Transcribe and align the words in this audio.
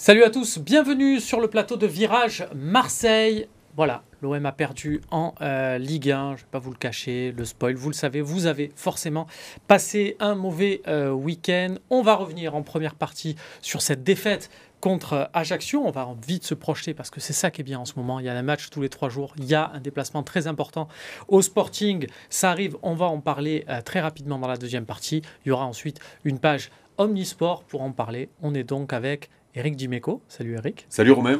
Salut 0.00 0.22
à 0.22 0.30
tous, 0.30 0.60
bienvenue 0.60 1.18
sur 1.18 1.40
le 1.40 1.48
plateau 1.48 1.76
de 1.76 1.88
Virage 1.88 2.46
Marseille. 2.54 3.48
Voilà, 3.74 4.04
l'OM 4.22 4.46
a 4.46 4.52
perdu 4.52 5.00
en 5.10 5.34
euh, 5.40 5.76
Ligue 5.76 6.12
1, 6.12 6.36
je 6.36 6.42
ne 6.42 6.46
vais 6.46 6.50
pas 6.52 6.60
vous 6.60 6.70
le 6.70 6.76
cacher, 6.76 7.34
le 7.36 7.44
spoil, 7.44 7.74
vous 7.74 7.88
le 7.88 7.94
savez, 7.94 8.20
vous 8.20 8.46
avez 8.46 8.70
forcément 8.76 9.26
passé 9.66 10.16
un 10.20 10.36
mauvais 10.36 10.82
euh, 10.86 11.10
week-end. 11.10 11.74
On 11.90 12.02
va 12.02 12.14
revenir 12.14 12.54
en 12.54 12.62
première 12.62 12.94
partie 12.94 13.34
sur 13.60 13.82
cette 13.82 14.04
défaite 14.04 14.50
contre 14.80 15.30
Ajaccio. 15.32 15.82
On 15.84 15.90
va 15.90 16.08
vite 16.24 16.44
se 16.44 16.54
projeter 16.54 16.94
parce 16.94 17.10
que 17.10 17.18
c'est 17.18 17.32
ça 17.32 17.50
qui 17.50 17.62
est 17.62 17.64
bien 17.64 17.80
en 17.80 17.84
ce 17.84 17.94
moment. 17.96 18.20
Il 18.20 18.26
y 18.26 18.28
a 18.28 18.34
un 18.34 18.42
match 18.42 18.70
tous 18.70 18.80
les 18.80 18.88
trois 18.88 19.08
jours. 19.08 19.34
Il 19.36 19.46
y 19.46 19.56
a 19.56 19.72
un 19.74 19.80
déplacement 19.80 20.22
très 20.22 20.46
important 20.46 20.86
au 21.26 21.42
Sporting. 21.42 22.06
Ça 22.30 22.52
arrive. 22.52 22.76
On 22.82 22.94
va 22.94 23.06
en 23.06 23.18
parler 23.18 23.64
euh, 23.68 23.80
très 23.80 24.00
rapidement 24.00 24.38
dans 24.38 24.46
la 24.46 24.58
deuxième 24.58 24.86
partie. 24.86 25.22
Il 25.44 25.48
y 25.48 25.50
aura 25.50 25.66
ensuite 25.66 25.98
une 26.22 26.38
page 26.38 26.70
Omnisport 26.98 27.64
pour 27.64 27.82
en 27.82 27.92
parler. 27.92 28.28
On 28.42 28.54
est 28.54 28.64
donc 28.64 28.92
avec 28.92 29.30
Eric 29.54 29.76
Dimeco. 29.76 30.22
Salut 30.28 30.54
Eric. 30.54 30.86
Salut 30.88 31.12
Romain. 31.12 31.38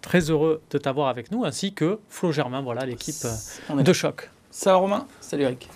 Très 0.00 0.30
heureux 0.30 0.62
de 0.70 0.78
t'avoir 0.78 1.08
avec 1.08 1.30
nous, 1.30 1.44
ainsi 1.44 1.74
que 1.74 1.98
Flo 2.08 2.32
Germain, 2.32 2.62
voilà 2.62 2.86
l'équipe 2.86 3.24
euh, 3.24 3.82
de 3.82 3.92
choc. 3.92 4.30
Salut 4.50 4.76
Romain? 4.76 5.06
Salut 5.20 5.42
Eric. 5.44 5.68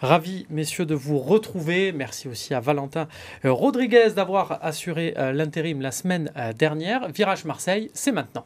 Ravi, 0.00 0.46
messieurs, 0.50 0.86
de 0.86 0.94
vous 0.94 1.18
retrouver. 1.18 1.92
Merci 1.92 2.28
aussi 2.28 2.54
à 2.54 2.60
Valentin 2.60 3.08
euh, 3.44 3.52
Rodriguez 3.52 4.10
d'avoir 4.16 4.58
assuré 4.64 5.14
euh, 5.16 5.32
l'intérim 5.32 5.80
la 5.80 5.92
semaine 5.92 6.32
dernière. 6.58 7.08
Virage 7.10 7.44
Marseille, 7.44 7.90
c'est 7.94 8.12
maintenant. 8.12 8.44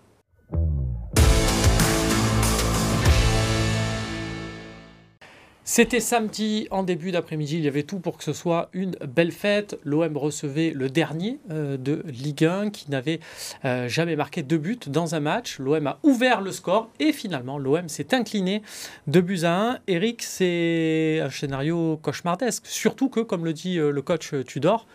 C'était 5.69 5.98
samedi 5.98 6.69
en 6.70 6.84
début 6.84 7.11
d'après-midi, 7.11 7.56
il 7.56 7.64
y 7.64 7.67
avait 7.67 7.83
tout 7.83 7.98
pour 7.98 8.17
que 8.17 8.22
ce 8.22 8.33
soit 8.33 8.69
une 8.72 8.92
belle 9.05 9.33
fête. 9.33 9.77
L'OM 9.83 10.17
recevait 10.17 10.70
le 10.70 10.89
dernier 10.89 11.41
euh, 11.50 11.77
de 11.77 12.05
Ligue 12.06 12.45
1 12.45 12.70
qui 12.70 12.89
n'avait 12.89 13.19
euh, 13.64 13.89
jamais 13.89 14.14
marqué 14.14 14.45
deux 14.45 14.58
buts 14.58 14.78
dans 14.86 15.17
un 15.17 15.20
match. 15.20 15.58
L'OM 15.58 15.84
a 15.89 15.98
ouvert 16.05 16.41
le 16.41 16.53
score 16.53 16.89
et 17.00 17.12
finalement 17.12 17.58
l'OM 17.58 17.89
s'est 17.89 18.14
incliné 18.14 18.62
de 19.08 19.20
buts 19.20 19.41
à 19.42 19.70
1. 19.73 19.78
Eric, 19.89 20.23
c'est 20.23 21.19
un 21.20 21.31
scénario 21.31 21.98
cauchemardesque, 22.01 22.64
surtout 22.64 23.08
que, 23.08 23.19
comme 23.19 23.45
le 23.45 23.53
dit 23.53 23.78
euh, 23.78 23.91
le 23.91 24.03
coach 24.03 24.34
Tudor, 24.47 24.86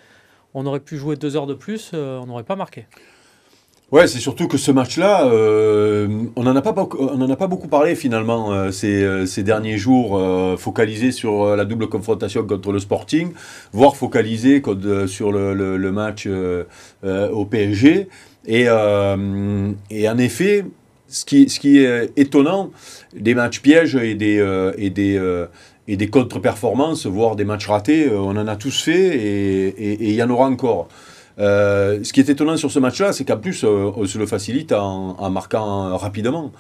on 0.54 0.66
aurait 0.66 0.80
pu 0.80 0.96
jouer 0.96 1.18
deux 1.18 1.36
heures 1.36 1.48
de 1.48 1.54
plus, 1.54 1.92
on 1.94 2.26
n'aurait 2.28 2.44
pas 2.44 2.56
marqué. 2.56 2.86
Ouais, 3.92 4.08
c'est 4.08 4.20
surtout 4.20 4.48
que 4.48 4.58
ce 4.58 4.72
match-là, 4.72 5.26
euh, 5.26 6.08
on 6.38 6.44
n'en 6.44 6.56
a, 6.56 6.62
pas, 6.62 6.74
on 6.98 7.22
en 7.22 7.30
a 7.30 7.36
pas 7.36 7.48
beaucoup 7.48 7.68
parlé 7.68 7.96
finalement 7.96 8.54
euh, 8.54 8.72
ces, 8.72 9.04
euh, 9.04 9.26
ces, 9.26 9.44
derniers 9.44 9.78
jours, 9.78 10.18
focalisé 10.58 11.12
sur 11.12 11.58
la 11.58 11.66
double 11.66 11.90
confrontation 11.90 12.46
contre 12.46 12.72
le 12.72 12.80
Sporting, 12.80 13.34
voire 13.74 13.98
focalisé 13.98 14.62
sur 15.08 15.34
le, 15.34 15.92
match 15.92 16.26
au 17.04 17.46
PSG. 17.46 18.08
Et, 18.46 18.70
en 18.70 20.18
effet, 20.18 20.66
ce 21.10 21.26
qui, 21.26 21.78
est 21.78 22.12
étonnant, 22.16 22.72
des 23.14 23.36
matchs 23.36 23.62
pièges 23.62 23.96
et 23.96 24.16
des, 24.16 24.38
et 24.78 25.20
et 25.88 25.98
des 25.98 26.08
contre-performances, 26.08 27.08
voire 27.08 27.36
des 27.36 27.44
matchs 27.44 27.68
ratés, 27.68 28.10
on 28.10 28.30
en 28.30 28.48
a 28.48 28.56
tous 28.56 28.84
fait 28.84 29.18
et 29.18 30.10
il 30.10 30.14
y 30.14 30.24
en 30.24 30.30
aura 30.30 30.46
encore. 30.46 30.88
Euh, 31.42 32.00
ce 32.04 32.14
qui 32.14 32.20
est 32.20 32.30
étonnant 32.30 32.56
sur 32.56 32.72
ce 32.72 32.78
match-là, 32.78 33.14
c'est 33.14 33.26
qu'en 33.26 33.38
plus, 33.38 33.64
euh, 33.64 33.92
on 33.96 34.06
se 34.06 34.18
le 34.20 34.28
facilite 34.28 34.72
en, 34.72 35.30
marquant 35.32 35.98
rapidement. 35.98 36.52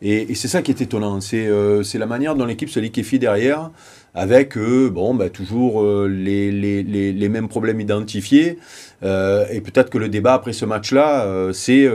Et, 0.00 0.34
c'est 0.34 0.48
ça 0.48 0.62
qui 0.62 0.70
est 0.70 0.80
étonnant. 0.80 1.18
Euh, 1.34 1.82
c'est 1.82 1.98
la 1.98 2.06
manière 2.06 2.34
dont 2.34 2.46
l'équipe 2.46 2.70
se 2.70 2.80
liquéfie 2.80 3.18
derrière, 3.18 3.70
avec 4.14 4.56
bon, 4.56 5.14
bah, 5.14 5.28
toujours 5.28 5.84
les, 6.08 7.28
mêmes 7.28 7.48
problèmes 7.48 7.80
identifiés. 7.80 8.58
et 9.02 9.60
peut-être 9.60 9.90
que 9.90 9.98
le 9.98 10.08
débat 10.08 10.34
après 10.34 10.52
ce 10.52 10.64
match-là, 10.64 11.50
c'est 11.52 11.86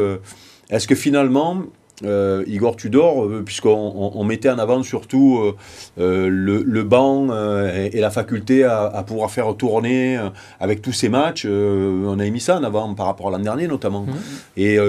est-ce 0.69 0.87
que 0.87 0.95
finalement, 0.95 1.63
euh, 2.03 2.43
Igor 2.47 2.75
Tudor, 2.75 3.23
euh, 3.23 3.41
puisqu'on 3.45 4.23
mettait 4.23 4.49
en 4.49 4.59
avant 4.59 4.83
surtout 4.83 5.53
euh, 5.97 6.27
le, 6.29 6.83
banc 6.83 7.27
et, 7.31 7.99
la 7.99 8.09
faculté 8.09 8.63
à, 8.63 9.03
pouvoir 9.05 9.31
faire 9.31 9.55
tourner 9.55 10.19
avec 10.59 10.81
tous 10.81 10.93
ces 10.93 11.09
matchs. 11.09 11.45
on 11.45 12.19
a 12.19 12.29
mis 12.29 12.41
ça 12.41 12.57
en 12.57 12.63
avant 12.63 12.93
par 12.93 13.05
rapport 13.05 13.29
à 13.29 13.31
l'an 13.31 13.39
dernier 13.39 13.67
notamment. 13.67 14.03
Mmh. 14.03 14.13
Et 14.57 14.79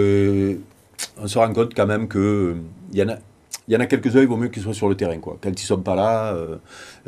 on 1.21 1.27
se 1.27 1.39
rend 1.39 1.53
compte 1.53 1.75
quand 1.75 1.87
même 1.87 2.09
qu'il 2.09 2.57
y 2.93 3.03
en 3.03 3.09
a 3.09 3.17
il 3.69 3.75
y 3.75 3.77
en 3.77 3.81
a 3.81 3.87
quelques-uns, 3.87 4.21
il 4.21 4.29
vaut 4.29 4.37
mieux 4.37 4.49
qu'ils 4.49 4.63
soient 4.63 4.75
sur 4.75 4.89
le 4.89 4.95
terrain. 4.95 5.19
Quoi. 5.19 5.39
Quand 5.43 5.49
ils 5.49 5.53
ne 5.53 5.59
sont 5.59 5.81
pas 5.81 5.97
là, 5.97 6.35
euh, 6.35 6.57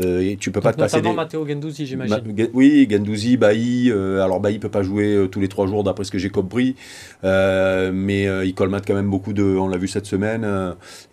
euh, 0.00 0.20
et 0.20 0.36
tu 0.36 0.50
peux 0.50 0.60
pas 0.60 0.72
te 0.72 0.78
passer. 0.78 0.96
Notamment 0.96 1.14
Matteo 1.14 1.46
Gendouzi, 1.46 1.86
j'imagine. 1.86 2.20
oui, 2.52 2.88
Gendouzi, 2.90 3.36
Bailly. 3.36 3.90
Euh, 3.90 4.24
alors 4.24 4.40
Bailly 4.40 4.58
peut 4.58 4.68
pas 4.68 4.82
jouer 4.82 5.28
tous 5.30 5.38
les 5.38 5.46
trois 5.48 5.68
jours, 5.68 5.84
d'après 5.84 6.04
ce 6.04 6.10
que 6.10 6.18
j'ai 6.18 6.30
compris. 6.30 6.74
mais 7.22 8.24
il 8.44 8.54
colmate 8.54 8.86
quand 8.86 8.94
même 8.94 9.10
beaucoup 9.10 9.32
de. 9.32 9.44
On 9.44 9.68
l'a 9.68 9.78
vu 9.78 9.86
cette 9.86 10.06
semaine. 10.06 10.46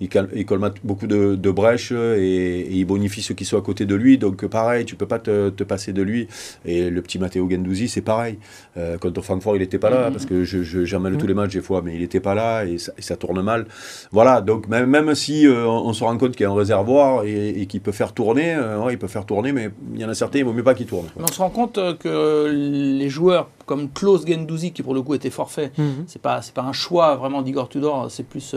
il, 0.01 0.09
il, 0.35 0.45
colmate 0.45 0.75
beaucoup 0.83 1.07
de, 1.07 1.35
de 1.35 1.51
brèches 1.51 1.91
et, 1.91 2.67
il 2.71 2.85
bonifie 2.85 3.21
ceux 3.21 3.35
qui 3.35 3.45
sont 3.45 3.57
à 3.57 3.61
côté 3.61 3.85
de 3.85 3.95
lui. 3.95 4.17
Donc 4.17 4.45
pareil, 4.47 4.85
tu 4.85 4.95
peux 4.95 5.07
pas 5.07 5.19
te, 5.19 5.49
te 5.49 5.63
passer 5.63 5.93
de 5.93 6.01
lui. 6.01 6.27
Et 6.65 6.89
le 6.89 7.01
petit 7.03 7.19
Matteo 7.19 7.47
Gendouzi, 7.47 7.87
c'est 7.87 8.01
pareil. 8.01 8.39
contre 8.99 9.21
Francfort, 9.21 9.55
il 9.55 9.59
n'était 9.59 9.77
pas 9.77 9.91
là, 9.91 10.09
mm-hmm. 10.09 10.11
parce 10.11 10.25
que 10.25 10.43
j'emmène 10.43 11.13
je, 11.13 11.19
tous 11.19 11.27
les 11.27 11.35
matchs 11.35 11.53
des 11.53 11.61
fois, 11.61 11.83
mais 11.85 11.93
il 11.93 12.01
n'était 12.01 12.19
pas 12.19 12.33
là 12.33 12.65
et 12.65 12.79
ça, 12.79 12.93
et 12.97 13.03
ça, 13.03 13.15
tourne 13.15 13.41
mal. 13.43 13.67
Voilà, 14.11 14.41
donc 14.41 14.67
même, 14.67 14.89
même 14.89 15.13
si 15.13 15.24
euh, 15.31 15.67
on, 15.67 15.93
se 15.93 16.03
rend 16.03 16.17
compte 16.17 16.31
qu'il 16.31 16.43
y 16.43 16.45
a 16.45 16.51
un 16.51 16.55
réservoir 16.55 17.23
et, 17.23 17.49
et 17.49 17.65
qu'il 17.65 17.81
peut 17.81 17.91
faire 17.91 18.13
tourner, 18.13 18.53
euh, 18.53 18.87
il 18.91 18.97
peut 18.97 19.07
faire 19.07 19.25
tourner, 19.25 19.51
mais 19.51 19.69
il 19.93 20.01
y 20.01 20.05
en 20.05 20.09
a 20.09 20.13
certains, 20.13 20.39
il 20.39 20.45
vaut 20.45 20.53
mieux 20.53 20.63
pas 20.63 20.73
qu'il 20.73 20.85
tourne. 20.85 21.07
On 21.17 21.27
se 21.27 21.39
rend 21.39 21.49
compte 21.49 21.77
euh, 21.77 21.93
que 21.93 22.49
les 22.51 23.09
joueurs 23.09 23.49
comme 23.65 23.89
Klaus 23.89 24.25
Gendouzi, 24.27 24.71
qui 24.71 24.83
pour 24.83 24.93
le 24.93 25.01
coup 25.01 25.13
était 25.13 25.29
forfait, 25.29 25.71
mhm. 25.77 26.05
c'est 26.07 26.21
pas 26.21 26.41
c'est 26.41 26.53
pas 26.53 26.63
un 26.63 26.73
choix 26.73 27.15
vraiment 27.15 27.41
d'Igor 27.41 27.69
Tudor, 27.69 28.07
c'est 28.09 28.27
plus 28.27 28.55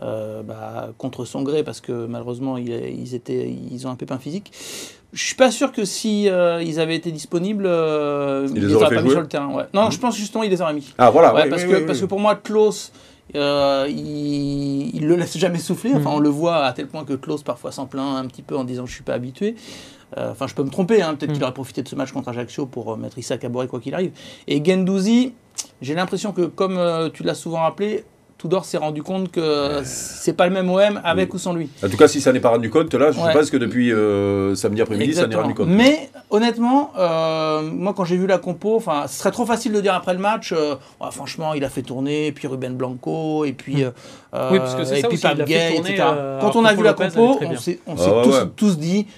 bah, 0.00 0.90
contre 0.96 1.24
son 1.24 1.42
gré 1.42 1.64
parce 1.64 1.80
que 1.80 2.06
malheureusement 2.06 2.56
ils, 2.56 3.14
étaient 3.14 3.50
ils 3.50 3.86
ont 3.86 3.90
un 3.90 3.96
pépin 3.96 4.18
physique. 4.18 4.52
Je 5.12 5.24
suis 5.24 5.34
pas 5.34 5.50
sûr 5.50 5.72
que 5.72 5.84
si 5.84 6.24
ils 6.24 6.80
avaient 6.80 6.96
été 6.96 7.10
disponibles, 7.10 7.64
ils 7.66 8.66
les 8.66 8.74
auraient 8.74 8.94
pas 8.94 9.02
mis 9.02 9.10
sur 9.10 9.20
le 9.20 9.26
terrain. 9.26 9.66
Non, 9.74 9.90
je 9.90 9.98
pense 9.98 10.16
justement 10.16 10.44
ils 10.44 10.50
les 10.50 10.62
auraient 10.62 10.74
mis. 10.74 10.94
Ah 10.98 11.10
voilà. 11.10 11.30
parce, 11.48 11.64
que, 11.64 11.86
parce 11.86 12.00
que 12.00 12.06
pour 12.06 12.20
moi 12.20 12.36
Klaus 12.36 12.92
euh, 13.36 13.86
il, 13.88 15.00
ne 15.00 15.06
le 15.06 15.16
laisse 15.16 15.36
jamais 15.36 15.58
souffler. 15.58 15.92
Enfin, 15.94 16.10
on 16.12 16.18
le 16.18 16.28
voit 16.28 16.64
à 16.64 16.72
tel 16.72 16.86
point 16.86 17.04
que 17.04 17.14
Klaus 17.14 17.42
parfois 17.42 17.72
s'en 17.72 17.86
plaint 17.86 18.16
un 18.16 18.26
petit 18.26 18.42
peu 18.42 18.56
en 18.56 18.64
disant 18.64 18.86
je 18.86 18.94
suis 18.94 19.04
pas 19.04 19.14
habitué. 19.14 19.54
Euh, 20.16 20.30
enfin, 20.30 20.46
je 20.46 20.54
peux 20.54 20.62
me 20.62 20.70
tromper. 20.70 21.02
Hein. 21.02 21.14
Peut-être 21.14 21.32
qu'il 21.32 21.40
mm. 21.40 21.44
aurait 21.44 21.54
profité 21.54 21.82
de 21.82 21.88
ce 21.88 21.94
match 21.94 22.12
contre 22.12 22.28
Ajaccio 22.30 22.66
pour 22.66 22.92
euh, 22.92 22.96
mettre 22.96 23.18
Issa 23.18 23.36
Kabore 23.36 23.66
quoi 23.68 23.80
qu'il 23.80 23.94
arrive. 23.94 24.12
Et 24.46 24.64
Gendouzi, 24.64 25.34
j'ai 25.82 25.94
l'impression 25.94 26.32
que 26.32 26.42
comme 26.42 27.10
tu 27.12 27.22
l'as 27.22 27.34
souvent 27.34 27.60
rappelé, 27.60 28.04
Tudor 28.38 28.64
s'est 28.64 28.78
rendu 28.78 29.02
compte 29.02 29.32
que 29.32 29.82
c'est 29.84 30.32
pas 30.32 30.46
le 30.46 30.52
même 30.52 30.70
OM 30.70 31.00
avec 31.02 31.34
ou 31.34 31.38
sans 31.38 31.52
lui. 31.54 31.68
En 31.84 31.88
tout 31.88 31.96
cas, 31.96 32.06
si 32.06 32.20
ça 32.20 32.32
n'est 32.32 32.38
pas 32.38 32.50
rendu 32.50 32.70
compte, 32.70 32.94
là, 32.94 33.10
je 33.10 33.18
pense 33.18 33.50
que 33.50 33.56
depuis 33.56 33.92
euh, 33.92 34.54
samedi 34.54 34.80
après-midi, 34.80 35.14
ça 35.14 35.26
n'est 35.26 35.34
rendu 35.34 35.54
compte. 35.54 35.66
Mais 35.68 36.08
honnêtement, 36.30 36.92
euh, 36.96 37.62
moi, 37.62 37.94
quand 37.96 38.04
j'ai 38.04 38.16
vu 38.16 38.28
la 38.28 38.38
compo, 38.38 38.76
enfin, 38.76 39.08
ce 39.08 39.18
serait 39.18 39.32
trop 39.32 39.44
facile 39.44 39.72
de 39.72 39.80
dire 39.80 39.92
après 39.92 40.14
le 40.14 40.20
match, 40.20 40.52
euh, 40.52 40.76
franchement, 41.10 41.52
il 41.54 41.64
a 41.64 41.68
fait 41.68 41.82
tourner, 41.82 42.30
puis 42.30 42.46
Ruben 42.46 42.76
Blanco, 42.76 43.44
et 43.44 43.52
puis, 43.52 43.82
oui, 43.82 44.58
parce 44.58 44.76
que 44.76 44.94
et 44.94 45.02
puis 45.02 45.18
Gay, 45.44 45.76
etc. 45.76 46.04
Quand 46.40 46.54
on 46.54 46.64
a 46.64 46.74
vu 46.74 46.84
la 46.84 46.92
compo, 46.92 47.40
on 47.42 47.56
s'est 47.56 47.80
ah 47.88 48.22
tous, 48.22 48.36
tous 48.54 48.78
dit, 48.78 49.08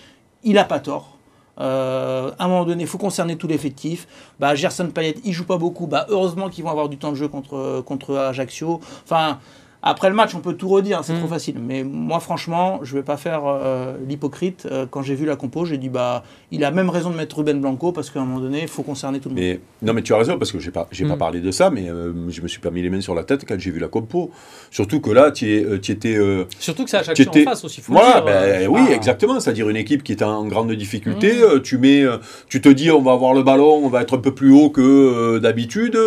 il 0.44 0.56
a 0.56 0.64
pas 0.64 0.80
tort. 0.80 1.18
Euh, 1.58 2.30
à 2.38 2.44
un 2.44 2.48
moment 2.48 2.64
donné, 2.64 2.82
il 2.82 2.88
faut 2.88 2.98
concerner 2.98 3.36
tout 3.36 3.46
l'effectif. 3.46 4.06
Bah, 4.38 4.54
Gerson 4.54 4.88
Payet, 4.88 5.16
il 5.24 5.32
joue 5.32 5.44
pas 5.44 5.58
beaucoup. 5.58 5.86
Bah, 5.86 6.06
heureusement 6.08 6.48
qu'ils 6.48 6.64
vont 6.64 6.70
avoir 6.70 6.88
du 6.88 6.96
temps 6.96 7.10
de 7.10 7.16
jeu 7.16 7.28
contre, 7.28 7.82
contre 7.84 8.16
Ajaccio. 8.16 8.80
Enfin, 9.04 9.38
après 9.82 10.10
le 10.10 10.14
match, 10.14 10.34
on 10.34 10.40
peut 10.40 10.54
tout 10.54 10.68
redire, 10.68 11.02
c'est 11.04 11.14
trop 11.14 11.26
mm. 11.26 11.30
facile. 11.30 11.54
Mais 11.58 11.84
moi, 11.84 12.20
franchement, 12.20 12.80
je 12.82 12.94
ne 12.94 13.00
vais 13.00 13.04
pas 13.04 13.16
faire 13.16 13.42
euh, 13.46 13.96
l'hypocrite. 14.06 14.68
Euh, 14.70 14.86
quand 14.88 15.02
j'ai 15.02 15.14
vu 15.14 15.24
la 15.24 15.36
compo, 15.36 15.64
j'ai 15.64 15.78
dit, 15.78 15.88
bah, 15.88 16.22
il 16.50 16.64
a 16.64 16.70
même 16.70 16.90
raison 16.90 17.10
de 17.10 17.16
mettre 17.16 17.38
Ruben 17.38 17.60
Blanco 17.60 17.90
parce 17.92 18.10
qu'à 18.10 18.20
un 18.20 18.24
moment 18.26 18.40
donné, 18.40 18.62
il 18.62 18.68
faut 18.68 18.82
concerner 18.82 19.20
tout 19.20 19.30
le 19.30 19.36
monde. 19.36 19.58
non, 19.82 19.94
mais 19.94 20.02
tu 20.02 20.12
as 20.12 20.18
raison 20.18 20.38
parce 20.38 20.52
que 20.52 20.58
j'ai 20.58 20.70
pas, 20.70 20.86
j'ai 20.92 21.06
pas 21.06 21.16
mm. 21.16 21.18
parlé 21.18 21.40
de 21.40 21.50
ça, 21.50 21.70
mais 21.70 21.88
euh, 21.88 22.12
je 22.28 22.42
me 22.42 22.48
suis 22.48 22.60
pas 22.60 22.70
mis 22.70 22.82
les 22.82 22.90
mains 22.90 23.00
sur 23.00 23.14
la 23.14 23.24
tête 23.24 23.46
quand 23.48 23.58
j'ai 23.58 23.70
vu 23.70 23.80
la 23.80 23.88
compo. 23.88 24.30
Surtout 24.70 25.00
que 25.00 25.10
là, 25.10 25.30
tu 25.30 25.46
étais. 25.48 26.18
Surtout 26.58 26.84
que 26.84 26.90
c'est 26.90 26.98
à 26.98 27.02
chaque 27.02 27.18
en 27.18 27.32
face 27.32 27.64
aussi. 27.64 27.80
Faut 27.80 27.94
voilà, 27.94 28.20
ben, 28.20 28.68
oui, 28.68 28.82
ah. 28.88 28.94
exactement. 28.94 29.40
C'est-à-dire 29.40 29.68
une 29.70 29.76
équipe 29.76 30.02
qui 30.02 30.12
est 30.12 30.22
en 30.22 30.44
grande 30.46 30.72
difficulté. 30.72 31.32
Mm. 31.32 31.62
tu 31.62 31.78
mets, 31.78 32.04
tu 32.48 32.60
te 32.60 32.68
dis, 32.68 32.90
on 32.90 33.00
va 33.00 33.12
avoir 33.12 33.32
le 33.32 33.42
ballon, 33.42 33.80
on 33.82 33.88
va 33.88 34.02
être 34.02 34.16
un 34.16 34.20
peu 34.20 34.34
plus 34.34 34.52
haut 34.52 34.68
que 34.68 35.38
d'habitude. 35.38 35.98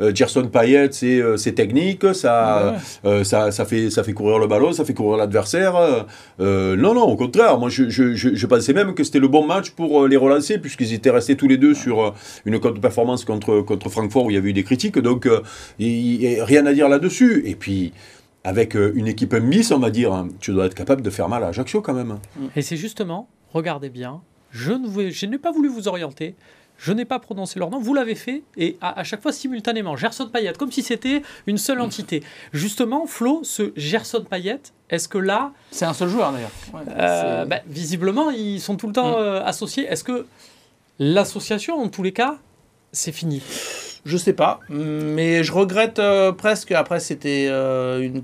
Gerson 0.00 0.48
Payet, 0.48 0.90
c'est 0.90 1.52
technique, 1.52 2.12
ça. 2.12 2.76
Euh, 3.04 3.24
ça, 3.24 3.50
fait, 3.64 4.12
courir 4.14 4.38
le 4.38 4.46
ballon, 4.46 4.72
ça 4.72 4.84
fait 4.84 4.94
courir 4.94 5.18
l'adversaire. 5.18 6.06
Euh, 6.40 6.76
non, 6.76 6.94
non, 6.94 7.02
au 7.02 7.16
contraire. 7.16 7.58
Moi, 7.58 7.68
je, 7.68 8.46
pensais 8.46 8.72
même 8.72 8.94
que 8.94 9.04
c'était 9.04 9.18
le 9.18 9.28
bon 9.28 9.46
match 9.46 9.70
pour 9.70 10.04
euh, 10.04 10.08
les 10.08 10.16
relancer, 10.16 10.58
puisqu'ils 10.58 10.92
étaient 10.92 11.10
restés 11.10 11.36
tous 11.36 11.48
les 11.48 11.56
deux 11.56 11.74
sur 11.74 12.14
une 12.44 12.58
contre-performance 12.58 13.24
contre, 13.24 13.60
contre 13.60 13.88
Francfort 13.88 14.24
où 14.24 14.30
il 14.30 14.34
y 14.34 14.36
avait 14.36 14.50
eu 14.50 14.54
des 14.54 14.64
critiques. 14.64 14.98
Donc, 14.98 15.28
rien 15.78 16.66
à 16.66 16.72
dire 16.72 16.88
là-dessus. 16.88 17.42
Et 17.46 17.54
puis 17.54 17.92
avec 18.46 18.74
une 18.74 19.06
équipe 19.06 19.32
Miss, 19.32 19.72
on 19.72 19.78
va 19.78 19.90
dire, 19.90 20.12
hein, 20.12 20.28
tu 20.38 20.52
dois 20.52 20.66
être 20.66 20.74
capable 20.74 21.00
de 21.00 21.08
faire 21.08 21.30
mal 21.30 21.42
à 21.44 21.48
Ajaccio 21.48 21.80
quand 21.80 21.94
même. 21.94 22.18
Et 22.54 22.60
c'est 22.60 22.76
justement, 22.76 23.28
regardez 23.54 23.88
bien, 23.88 24.20
je 24.50 25.24
n'ai 25.26 25.38
pas 25.38 25.50
voulu 25.50 25.68
vous 25.68 25.88
orienter 25.88 26.34
je 26.78 26.92
n'ai 26.92 27.04
pas 27.04 27.18
prononcé 27.18 27.58
leur 27.58 27.70
nom, 27.70 27.78
vous 27.78 27.94
l'avez 27.94 28.14
fait, 28.14 28.42
et 28.56 28.76
à, 28.80 29.04
chaque 29.04 29.22
fois 29.22 29.32
simultanément. 29.32 29.96
Gerson 29.96 30.28
Payet, 30.28 30.52
comme 30.54 30.72
si 30.72 30.82
c'était 30.82 31.22
une 31.46 31.58
seule 31.58 31.80
entité. 31.80 32.22
Justement, 32.52 33.06
Flo, 33.06 33.40
ce 33.42 33.72
Gerson 33.76 34.24
Payet, 34.28 34.60
est-ce 34.90 35.08
que 35.08 35.18
là. 35.18 35.52
C'est 35.70 35.84
un 35.84 35.94
seul 35.94 36.08
joueur 36.08 36.32
d'ailleurs. 36.32 36.50
Euh, 36.98 37.44
bah, 37.44 37.60
visiblement, 37.66 38.30
ils 38.30 38.60
sont 38.60 38.76
tout 38.76 38.86
le 38.86 38.92
temps 38.92 39.12
mm. 39.12 39.22
euh, 39.22 39.44
associés. 39.44 39.84
Est-ce 39.84 40.04
que 40.04 40.26
l'association, 40.98 41.80
en 41.80 41.88
tous 41.88 42.02
les 42.02 42.12
cas, 42.12 42.36
c'est 42.92 43.12
fini? 43.12 43.42
Je 44.04 44.18
sais 44.18 44.34
pas, 44.34 44.60
mais 44.68 45.42
je 45.42 45.52
regrette 45.52 45.98
euh, 45.98 46.32
presque. 46.32 46.72
Après, 46.72 47.00
c'était 47.00 47.46
une, 47.48 48.22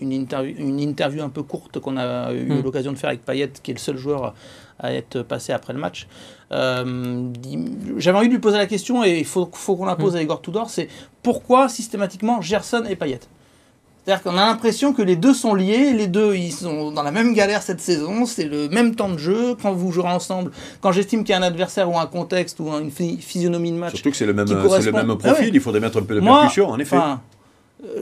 une, 0.00 0.12
interview, 0.12 0.54
une 0.56 0.80
interview 0.80 1.22
un 1.22 1.28
peu 1.28 1.42
courte 1.42 1.78
qu'on 1.80 1.98
a 1.98 2.32
eu 2.32 2.46
mm. 2.46 2.62
l'occasion 2.62 2.92
de 2.92 2.96
faire 2.96 3.10
avec 3.10 3.24
Payet, 3.24 3.50
qui 3.62 3.72
est 3.72 3.74
le 3.74 3.80
seul 3.80 3.98
joueur 3.98 4.34
à 4.78 4.92
être 4.92 5.22
passé 5.22 5.52
après 5.52 5.72
le 5.72 5.78
match. 5.78 6.06
Euh, 6.52 7.30
j'avais 7.96 8.18
envie 8.18 8.28
de 8.28 8.34
lui 8.34 8.40
poser 8.40 8.58
la 8.58 8.66
question, 8.66 9.04
et 9.04 9.18
il 9.18 9.24
faut, 9.24 9.48
faut 9.52 9.76
qu'on 9.76 9.86
la 9.86 9.96
pose 9.96 10.14
mm. 10.14 10.18
à 10.18 10.22
Igor 10.22 10.42
Tudor, 10.42 10.70
c'est 10.70 10.88
pourquoi 11.22 11.68
systématiquement 11.68 12.40
Gerson 12.40 12.84
et 12.88 12.96
Payet? 12.96 13.20
C'est-à-dire 14.04 14.24
qu'on 14.24 14.36
a 14.36 14.46
l'impression 14.46 14.92
que 14.92 15.02
les 15.02 15.14
deux 15.14 15.32
sont 15.32 15.54
liés, 15.54 15.92
les 15.92 16.08
deux 16.08 16.34
ils 16.34 16.50
sont 16.50 16.90
dans 16.90 17.04
la 17.04 17.12
même 17.12 17.34
galère 17.34 17.62
cette 17.62 17.80
saison, 17.80 18.26
c'est 18.26 18.46
le 18.46 18.68
même 18.68 18.96
temps 18.96 19.08
de 19.08 19.16
jeu, 19.16 19.54
quand 19.62 19.72
vous 19.72 19.92
jouerez 19.92 20.10
ensemble, 20.10 20.50
quand 20.80 20.90
j'estime 20.90 21.22
qu'il 21.22 21.30
y 21.30 21.36
a 21.36 21.38
un 21.38 21.42
adversaire 21.42 21.88
ou 21.88 21.96
un 21.96 22.06
contexte 22.06 22.58
ou 22.58 22.68
une 22.68 22.90
physionomie 22.90 23.70
de 23.70 23.76
match. 23.76 23.94
Surtout 23.94 24.10
que 24.10 24.16
c'est 24.16 24.26
le 24.26 24.34
même, 24.34 24.48
le 24.48 24.92
même 24.92 25.16
profil, 25.16 25.46
ah 25.48 25.54
il 25.54 25.60
faudrait 25.60 25.80
mettre 25.80 25.98
un 25.98 26.02
peu 26.02 26.16
de 26.16 26.20
percussion 26.20 26.68
en 26.68 26.80
effet. 26.80 26.96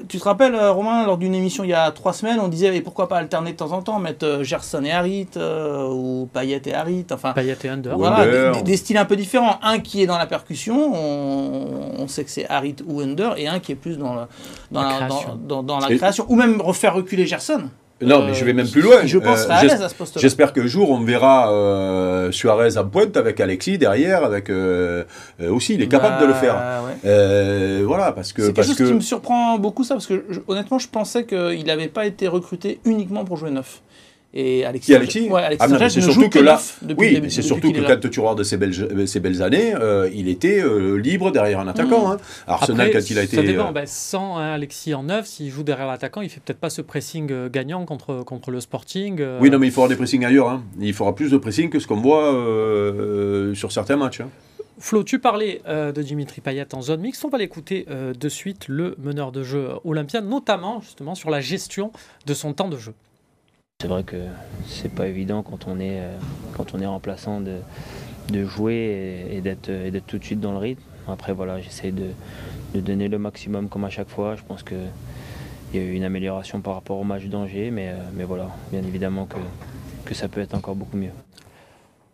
Tu 0.09 0.19
te 0.19 0.25
rappelles, 0.25 0.55
euh, 0.55 0.73
Romain, 0.73 1.07
lors 1.07 1.17
d'une 1.17 1.35
émission 1.35 1.65
il 1.65 1.71
y 1.71 1.75
a 1.75 1.91
trois 1.91 2.13
semaines, 2.13 2.39
on 2.39 2.49
disait 2.49 2.77
et 2.77 2.81
pourquoi 2.83 3.09
pas 3.09 3.17
alterner 3.17 3.53
de 3.53 3.57
temps 3.57 3.73
en 3.73 3.81
temps, 3.81 3.99
mettre 3.99 4.27
euh, 4.27 4.45
Gerson 4.45 4.85
et 4.85 4.93
Harit, 4.93 5.29
ou 5.37 6.29
Payet 6.33 6.63
et 6.67 6.75
Harit, 6.75 7.07
enfin. 7.13 7.33
Payet 7.33 7.57
et 7.65 7.69
Under. 7.69 7.97
Voilà, 7.97 8.61
des, 8.63 8.77
styles 8.77 8.99
un 8.99 9.05
peu 9.05 9.17
différents. 9.17 9.59
Un 9.63 9.79
qui 9.79 10.03
est 10.03 10.07
dans 10.07 10.19
la 10.19 10.27
percussion, 10.27 10.93
on, 10.95 12.07
sait 12.09 12.25
que 12.25 12.31
c'est 12.31 12.49
Harit 12.49 12.77
ou 12.87 13.01
Under, 13.01 13.39
et 13.39 13.47
un 13.47 13.59
qui 13.59 13.73
est 13.73 13.77
plus 13.77 13.97
dans, 13.97 14.27
dans, 14.71 14.83
la, 14.83 15.09
dans, 15.37 15.63
dans, 15.63 15.79
la 15.79 15.97
création. 15.97 16.27
Ou 16.29 16.37
même 16.37 16.61
refaire 16.61 16.95
reculer 16.95 17.27
Gerson. 17.27 17.71
Non, 18.03 18.25
mais 18.25 18.35
je 18.35 18.45
vais 18.45 18.53
même 18.53 18.69
plus 18.69 18.81
loin. 18.81 19.05
Je 19.05 19.19
pense 19.19 19.45
euh, 19.45 19.51
à 19.51 19.63
l'aise 19.63 19.83
à 19.83 19.89
ce 19.89 19.95
poste 19.95 20.19
J'espère 20.19 20.53
qu'un 20.53 20.67
jour, 20.67 20.91
on 20.91 21.01
verra 21.01 21.53
euh, 21.53 22.33
Suarez 22.33 22.79
en 22.79 22.87
pointe 22.87 23.17
avec 23.17 23.41
Alexis 23.41 23.79
derrière, 23.79 24.25
avec 24.25 24.49
euh, 24.49 25.05
aussi, 25.51 25.75
il 25.75 25.83
est 25.83 25.89
capable 25.89 26.21
de 26.21 26.27
le 26.27 26.35
faire. 26.35 26.55
Bah, 26.55 27.85
voilà, 27.85 28.13
parce 28.13 28.33
que. 28.33 28.43
C'est 28.43 28.53
quelque 28.53 28.77
chose 28.77 28.89
qui 28.89 28.95
me 28.95 29.01
surprend 29.01 29.59
beaucoup, 29.59 29.85
ça, 29.85 29.95
parce 29.95 30.07
que 30.07 30.25
honnêtement, 30.49 30.79
je 30.79 30.89
pensais 30.89 31.25
qu'il 31.25 31.65
n'avait 31.67 31.89
pas 31.89 32.07
été 32.07 32.29
recruté 32.29 32.81
uniquement 32.85 33.25
pour 33.25 33.37
jouer 33.37 33.51
neuf. 33.51 33.83
Et 34.33 34.65
Alexis, 34.65 34.95
Alexis, 34.95 35.29
ouais, 35.29 35.43
Alexis 35.43 35.67
ah, 35.69 35.89
c'est 35.89 36.01
surtout 36.01 36.29
que 36.29 36.39
là, 36.39 36.61
oui, 36.97 37.21
c'est 37.31 37.43
surtout 37.43 37.73
que 37.73 37.81
quand 37.81 37.99
tu 38.09 38.21
de 38.37 38.43
ces 38.45 38.57
belles, 38.57 39.09
ces 39.09 39.19
belles 39.19 39.43
années, 39.43 39.75
euh, 39.75 40.09
il 40.15 40.29
était 40.29 40.63
euh, 40.63 40.95
libre 40.95 41.33
derrière 41.33 41.59
un 41.59 41.67
attaquant. 41.67 42.07
Mmh. 42.07 42.13
Hein. 42.13 42.17
Arsenal, 42.47 42.91
quand 42.93 43.11
il 43.11 43.19
a 43.19 43.25
été. 43.25 43.37
Ça 43.37 43.43
dépend. 43.43 43.71
Euh, 43.71 43.73
ben, 43.73 43.87
sans 43.87 44.39
hein, 44.39 44.53
Alexis 44.53 44.95
en 44.95 45.03
neuf, 45.03 45.27
s'il 45.27 45.51
joue 45.51 45.65
derrière 45.65 45.89
l'attaquant, 45.89 46.21
il 46.21 46.29
fait 46.29 46.39
peut-être 46.39 46.61
pas 46.61 46.71
ce 46.71 46.81
pressing 46.81 47.49
gagnant 47.49 47.85
contre, 47.87 48.23
contre 48.23 48.53
le 48.53 48.61
Sporting. 48.61 49.21
Oui, 49.41 49.51
non, 49.51 49.59
mais 49.59 49.67
il 49.67 49.73
faudra 49.73 49.89
des 49.89 49.97
pressings 49.97 50.25
ailleurs. 50.25 50.49
Hein. 50.49 50.63
Il 50.81 50.95
fera 50.95 51.13
plus 51.13 51.33
de 51.33 51.37
pressing 51.37 51.69
que 51.69 51.81
ce 51.81 51.89
qu'on 51.89 52.01
voit 52.01 52.31
sur 53.57 53.73
certains 53.73 53.97
matchs. 53.97 54.23
Flo, 54.79 55.03
tu 55.03 55.19
parlais 55.19 55.61
de 55.67 56.03
Dimitri 56.03 56.41
Payet 56.41 56.73
en 56.73 56.83
zone 56.83 57.01
mixte. 57.01 57.25
On 57.25 57.31
va 57.31 57.39
l'écouter 57.39 57.85
de 57.89 58.29
suite, 58.29 58.69
le 58.69 58.95
meneur 59.03 59.33
de 59.33 59.43
jeu 59.43 59.71
olympien, 59.83 60.21
notamment 60.21 60.81
justement 60.81 61.17
sur 61.17 61.31
la 61.31 61.41
gestion 61.41 61.91
de 62.27 62.35
son 62.35 62.53
temps 62.53 62.69
de 62.69 62.79
jeu. 62.79 62.95
C'est 63.81 63.89
vrai 63.89 64.03
que 64.05 64.17
c'est 64.67 64.95
pas 64.95 65.07
évident 65.07 65.43
quand 65.43 65.67
on 65.67 65.81
est, 65.81 66.01
euh, 66.01 66.15
quand 66.55 66.75
on 66.75 66.81
est 66.81 66.87
remplaçant 66.87 67.41
de, 67.41 67.61
de 68.31 68.45
jouer 68.45 69.27
et, 69.31 69.41
d'être 69.41 70.07
tout 70.07 70.19
de 70.19 70.25
suite 70.25 70.39
dans 70.39 70.53
le 70.53 70.59
rythme. 70.59 70.83
Après 71.09 71.33
voilà, 71.33 71.61
j'essaie 71.61 71.91
de, 71.91 72.11
donner 72.75 73.09
le 73.09 73.19
maximum 73.19 73.71
comme 73.71 73.85
à 73.85 73.91
chaque 73.91 74.11
fois. 74.11 74.37
Je 74.37 74.43
pense 74.43 74.63
qu'il 74.63 74.77
y 75.73 75.79
a 75.79 75.81
eu 75.81 75.93
une 75.95 76.05
amélioration 76.05 76.61
par 76.61 76.75
rapport 76.75 76.99
au 76.99 77.05
match 77.05 77.25
d'Angers, 77.25 77.71
mais, 77.71 77.89
euh, 77.89 77.97
mais 78.13 78.25
voilà, 78.25 78.51
bien 78.71 78.83
évidemment 78.83 79.25
que, 79.25 79.39
que 80.05 80.13
ça 80.13 80.29
peut 80.29 80.43
être 80.43 80.55
encore 80.55 80.75
beaucoup 80.75 80.99
mieux. 80.99 81.13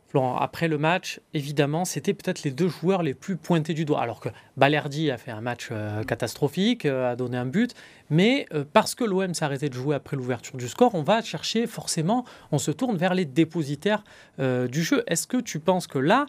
Florent, 0.09 0.37
après 0.37 0.69
le 0.69 0.79
match, 0.79 1.21
évidemment, 1.35 1.85
c'était 1.85 2.15
peut-être 2.15 2.45
les 2.45 2.53
deux 2.53 2.69
joueurs 2.69 3.03
les 3.03 3.13
plus 3.13 3.35
pointés 3.35 3.75
du 3.75 3.85
doigt. 3.85 4.01
Alors 4.01 4.21
que 4.21 4.29
Balerdi 4.57 5.11
a 5.11 5.19
fait 5.19 5.33
un 5.33 5.41
match 5.41 5.71
euh, 5.73 6.05
catastrophique, 6.05 6.87
a 6.87 7.17
donné 7.17 7.37
un 7.37 7.45
but, 7.45 7.75
mais 8.11 8.47
euh, 8.53 8.65
parce 8.73 8.95
que 8.95 9.05
l'OM 9.05 9.33
arrêté 9.41 9.69
de 9.69 9.75
jouer 9.75 9.97
après 9.97 10.17
l'ouverture 10.17 10.57
du 10.57 10.69
score, 10.69 10.95
on 10.95 11.03
va 11.03 11.23
chercher 11.23 11.67
forcément, 11.67 12.25
on 12.53 12.59
se 12.59 12.71
tourne 12.71 12.97
vers 12.97 13.15
les 13.15 13.25
dépositaires 13.25 14.05
du 14.39 14.83
jeu. 14.83 15.03
Est-ce 15.07 15.27
que 15.27 15.39
tu 15.39 15.61
penses 15.61 15.87
que 15.87 15.99
là, 15.99 16.27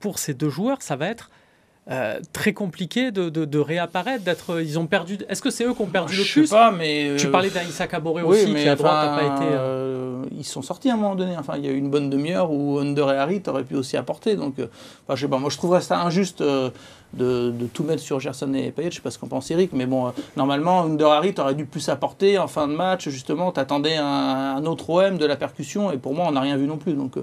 pour 0.00 0.18
ces 0.18 0.34
deux 0.34 0.48
joueurs, 0.48 0.82
ça 0.82 0.96
va 0.96 1.08
être 1.08 1.30
euh, 1.90 2.20
très 2.32 2.52
compliqué 2.52 3.10
de, 3.10 3.28
de, 3.28 3.58
réapparaître, 3.58 4.22
d'être. 4.22 4.62
Ils 4.62 4.78
ont 4.78 4.86
perdu. 4.86 5.18
Est-ce 5.28 5.42
que 5.42 5.50
c'est 5.50 5.64
eux 5.64 5.74
qui 5.74 5.82
ont 5.82 5.86
perdu 5.86 6.12
le 6.12 6.22
plus 6.22 6.42
Je 6.42 6.46
sais 6.46 6.54
pas, 6.54 6.70
mais 6.70 7.16
tu 7.18 7.28
parlais 7.28 7.50
d'Aïssa 7.50 7.88
Caboret 7.88 8.22
aussi, 8.22 8.54
qui 8.54 8.68
à 8.68 8.76
droite 8.76 9.10
n'a 9.10 9.16
pas 9.16 9.36
été. 9.36 9.52
Euh, 9.52 10.22
ils 10.30 10.44
sont 10.44 10.62
sortis 10.62 10.90
à 10.90 10.94
un 10.94 10.96
moment 10.96 11.16
donné. 11.16 11.36
Enfin, 11.36 11.54
il 11.56 11.66
y 11.66 11.68
a 11.68 11.72
eu 11.72 11.76
une 11.76 11.90
bonne 11.90 12.08
demi-heure 12.08 12.52
où 12.52 12.78
Under 12.78 13.10
et 13.10 13.16
Harit 13.16 13.42
auraient 13.48 13.64
pu 13.64 13.74
aussi 13.74 13.96
apporter. 13.96 14.36
Donc, 14.36 14.60
euh, 14.60 14.68
enfin, 15.06 15.16
je 15.16 15.22
sais 15.22 15.28
pas. 15.28 15.38
Moi, 15.38 15.50
je 15.50 15.56
trouverais 15.56 15.80
ça 15.80 16.00
injuste 16.00 16.40
de, 16.40 16.70
de, 17.12 17.66
tout 17.66 17.82
mettre 17.82 18.00
sur 18.00 18.20
Gerson 18.20 18.54
et 18.54 18.70
Payet. 18.70 18.92
Je 18.92 18.96
sais 18.96 19.02
pas 19.02 19.10
ce 19.10 19.18
qu'en 19.18 19.26
pense 19.26 19.50
Eric, 19.50 19.72
mais 19.72 19.86
bon, 19.86 20.12
normalement, 20.36 20.82
Under 20.82 21.08
Harit 21.08 21.34
aurait 21.38 21.56
dû 21.56 21.66
plus 21.66 21.88
apporter 21.88 22.38
en 22.38 22.46
fin 22.46 22.68
de 22.68 22.74
match. 22.74 23.08
Justement, 23.08 23.50
t'attendais 23.50 23.96
un, 23.96 24.04
un 24.04 24.64
autre 24.66 24.88
OM 24.88 25.18
de 25.18 25.26
la 25.26 25.34
percussion, 25.34 25.90
et 25.90 25.96
pour 25.98 26.14
moi, 26.14 26.26
on 26.28 26.32
n'a 26.32 26.42
rien 26.42 26.56
vu 26.56 26.68
non 26.68 26.76
plus. 26.76 26.92
Donc 26.92 27.16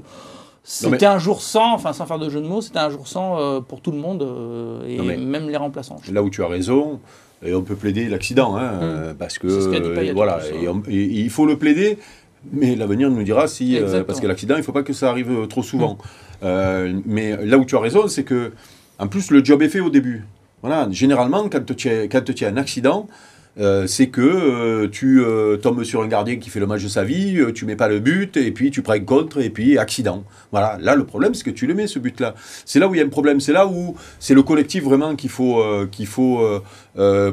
c'était 0.63 1.05
un 1.05 1.19
jour 1.19 1.41
sans, 1.41 1.73
enfin 1.73 1.93
sans 1.93 2.05
faire 2.05 2.19
de 2.19 2.29
jeu 2.29 2.41
de 2.41 2.47
mots, 2.47 2.61
c'était 2.61 2.79
un 2.79 2.89
jour 2.89 3.07
sans 3.07 3.39
euh, 3.39 3.59
pour 3.59 3.81
tout 3.81 3.91
le 3.91 3.97
monde 3.97 4.21
euh, 4.23 4.85
et 4.87 5.17
même 5.17 5.49
les 5.49 5.57
remplaçants. 5.57 5.97
Là 6.11 6.21
où 6.21 6.29
tu 6.29 6.43
as 6.43 6.47
raison, 6.47 6.99
et 7.43 7.53
on 7.53 7.63
peut 7.63 7.75
plaider 7.75 8.07
l'accident, 8.07 8.55
hein, 8.55 8.71
mm. 8.71 8.79
euh, 8.81 9.13
parce 9.17 9.39
que 9.39 10.11
voilà, 10.13 10.39
il 10.89 11.29
faut 11.29 11.45
le 11.45 11.57
plaider, 11.57 11.97
mais 12.51 12.75
l'avenir 12.75 13.09
nous 13.09 13.23
dira 13.23 13.47
si, 13.47 13.79
parce 14.05 14.19
que 14.19 14.27
l'accident, 14.27 14.55
il 14.55 14.59
ne 14.59 14.63
faut 14.63 14.71
pas 14.71 14.83
que 14.83 14.93
ça 14.93 15.09
arrive 15.09 15.47
trop 15.47 15.63
souvent. 15.63 15.97
Mm. 16.41 17.01
mais 17.05 17.45
là 17.45 17.57
où 17.57 17.65
tu 17.65 17.75
as 17.75 17.79
raison, 17.79 18.07
c'est 18.07 18.23
que 18.23 18.51
en 18.99 19.07
plus 19.07 19.31
le 19.31 19.43
job 19.43 19.61
est 19.61 19.69
fait 19.69 19.79
au 19.79 19.89
début. 19.89 20.25
Voilà, 20.61 20.89
généralement 20.91 21.47
quand 21.47 21.73
tu 21.73 21.89
as, 21.89 22.03
quand 22.07 22.33
tu 22.33 22.45
as 22.45 22.49
un 22.49 22.57
accident, 22.57 23.07
euh, 23.59 23.87
c'est 23.87 24.07
que 24.07 24.21
euh, 24.21 24.87
tu 24.89 25.21
euh, 25.21 25.57
tombes 25.57 25.83
sur 25.83 26.01
un 26.01 26.07
gardien 26.07 26.37
qui 26.37 26.49
fait 26.49 26.61
le 26.61 26.67
match 26.67 26.81
de 26.81 26.87
sa 26.87 27.03
vie, 27.03 27.39
tu 27.53 27.65
mets 27.65 27.75
pas 27.75 27.89
le 27.89 27.99
but, 27.99 28.37
et 28.37 28.51
puis 28.51 28.71
tu 28.71 28.81
prends 28.81 28.99
contre, 28.99 29.41
et 29.41 29.49
puis 29.49 29.77
accident. 29.77 30.23
Voilà, 30.51 30.77
là 30.79 30.95
le 30.95 31.05
problème 31.05 31.33
c'est 31.33 31.43
que 31.43 31.49
tu 31.49 31.67
le 31.67 31.73
mets 31.73 31.87
ce 31.87 31.99
but-là. 31.99 32.35
C'est 32.65 32.79
là 32.79 32.87
où 32.87 32.95
il 32.95 32.99
y 32.99 33.01
a 33.01 33.05
un 33.05 33.09
problème, 33.09 33.39
c'est 33.41 33.51
là 33.51 33.67
où 33.67 33.95
c'est 34.19 34.33
le 34.33 34.43
collectif 34.43 34.83
vraiment 34.83 35.15
qu'il 35.15 35.29
faut, 35.29 35.61
faut 36.05 36.61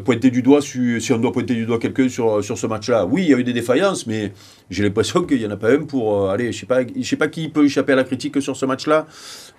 pointer 0.05 0.31
du 0.31 0.43
doigt, 0.43 0.61
si, 0.63 1.13
on 1.13 1.19
doit 1.19 1.33
pointer 1.33 1.55
du 1.55 1.65
doigt 1.65 1.79
quelqu'un 1.79 2.09
sur, 2.09 2.43
ce 2.43 2.67
match-là. 2.67 3.07
Oui, 3.07 3.23
il 3.23 3.31
y 3.31 3.35
a 3.35 3.39
eu 3.39 3.45
des 3.45 3.53
défaillances, 3.53 4.07
mais 4.07 4.33
j'ai 4.71 4.83
l'impression 4.83 5.23
qu'il 5.23 5.39
n'y 5.39 5.47
en 5.47 5.51
a 5.51 5.57
pas 5.57 5.71
un 5.73 5.85
pour... 5.85 6.31
aller, 6.31 6.53
je 6.53 6.59
sais 6.59 6.67
pas, 6.67 6.81
sais 7.03 7.17
pas 7.17 7.29
qui 7.29 7.49
peut 7.49 7.65
échapper 7.65 7.93
à 7.93 7.97
la 7.97 8.05
critique 8.05 8.41
sur 8.43 8.57
ce 8.57 8.67
match-là, 8.67 9.07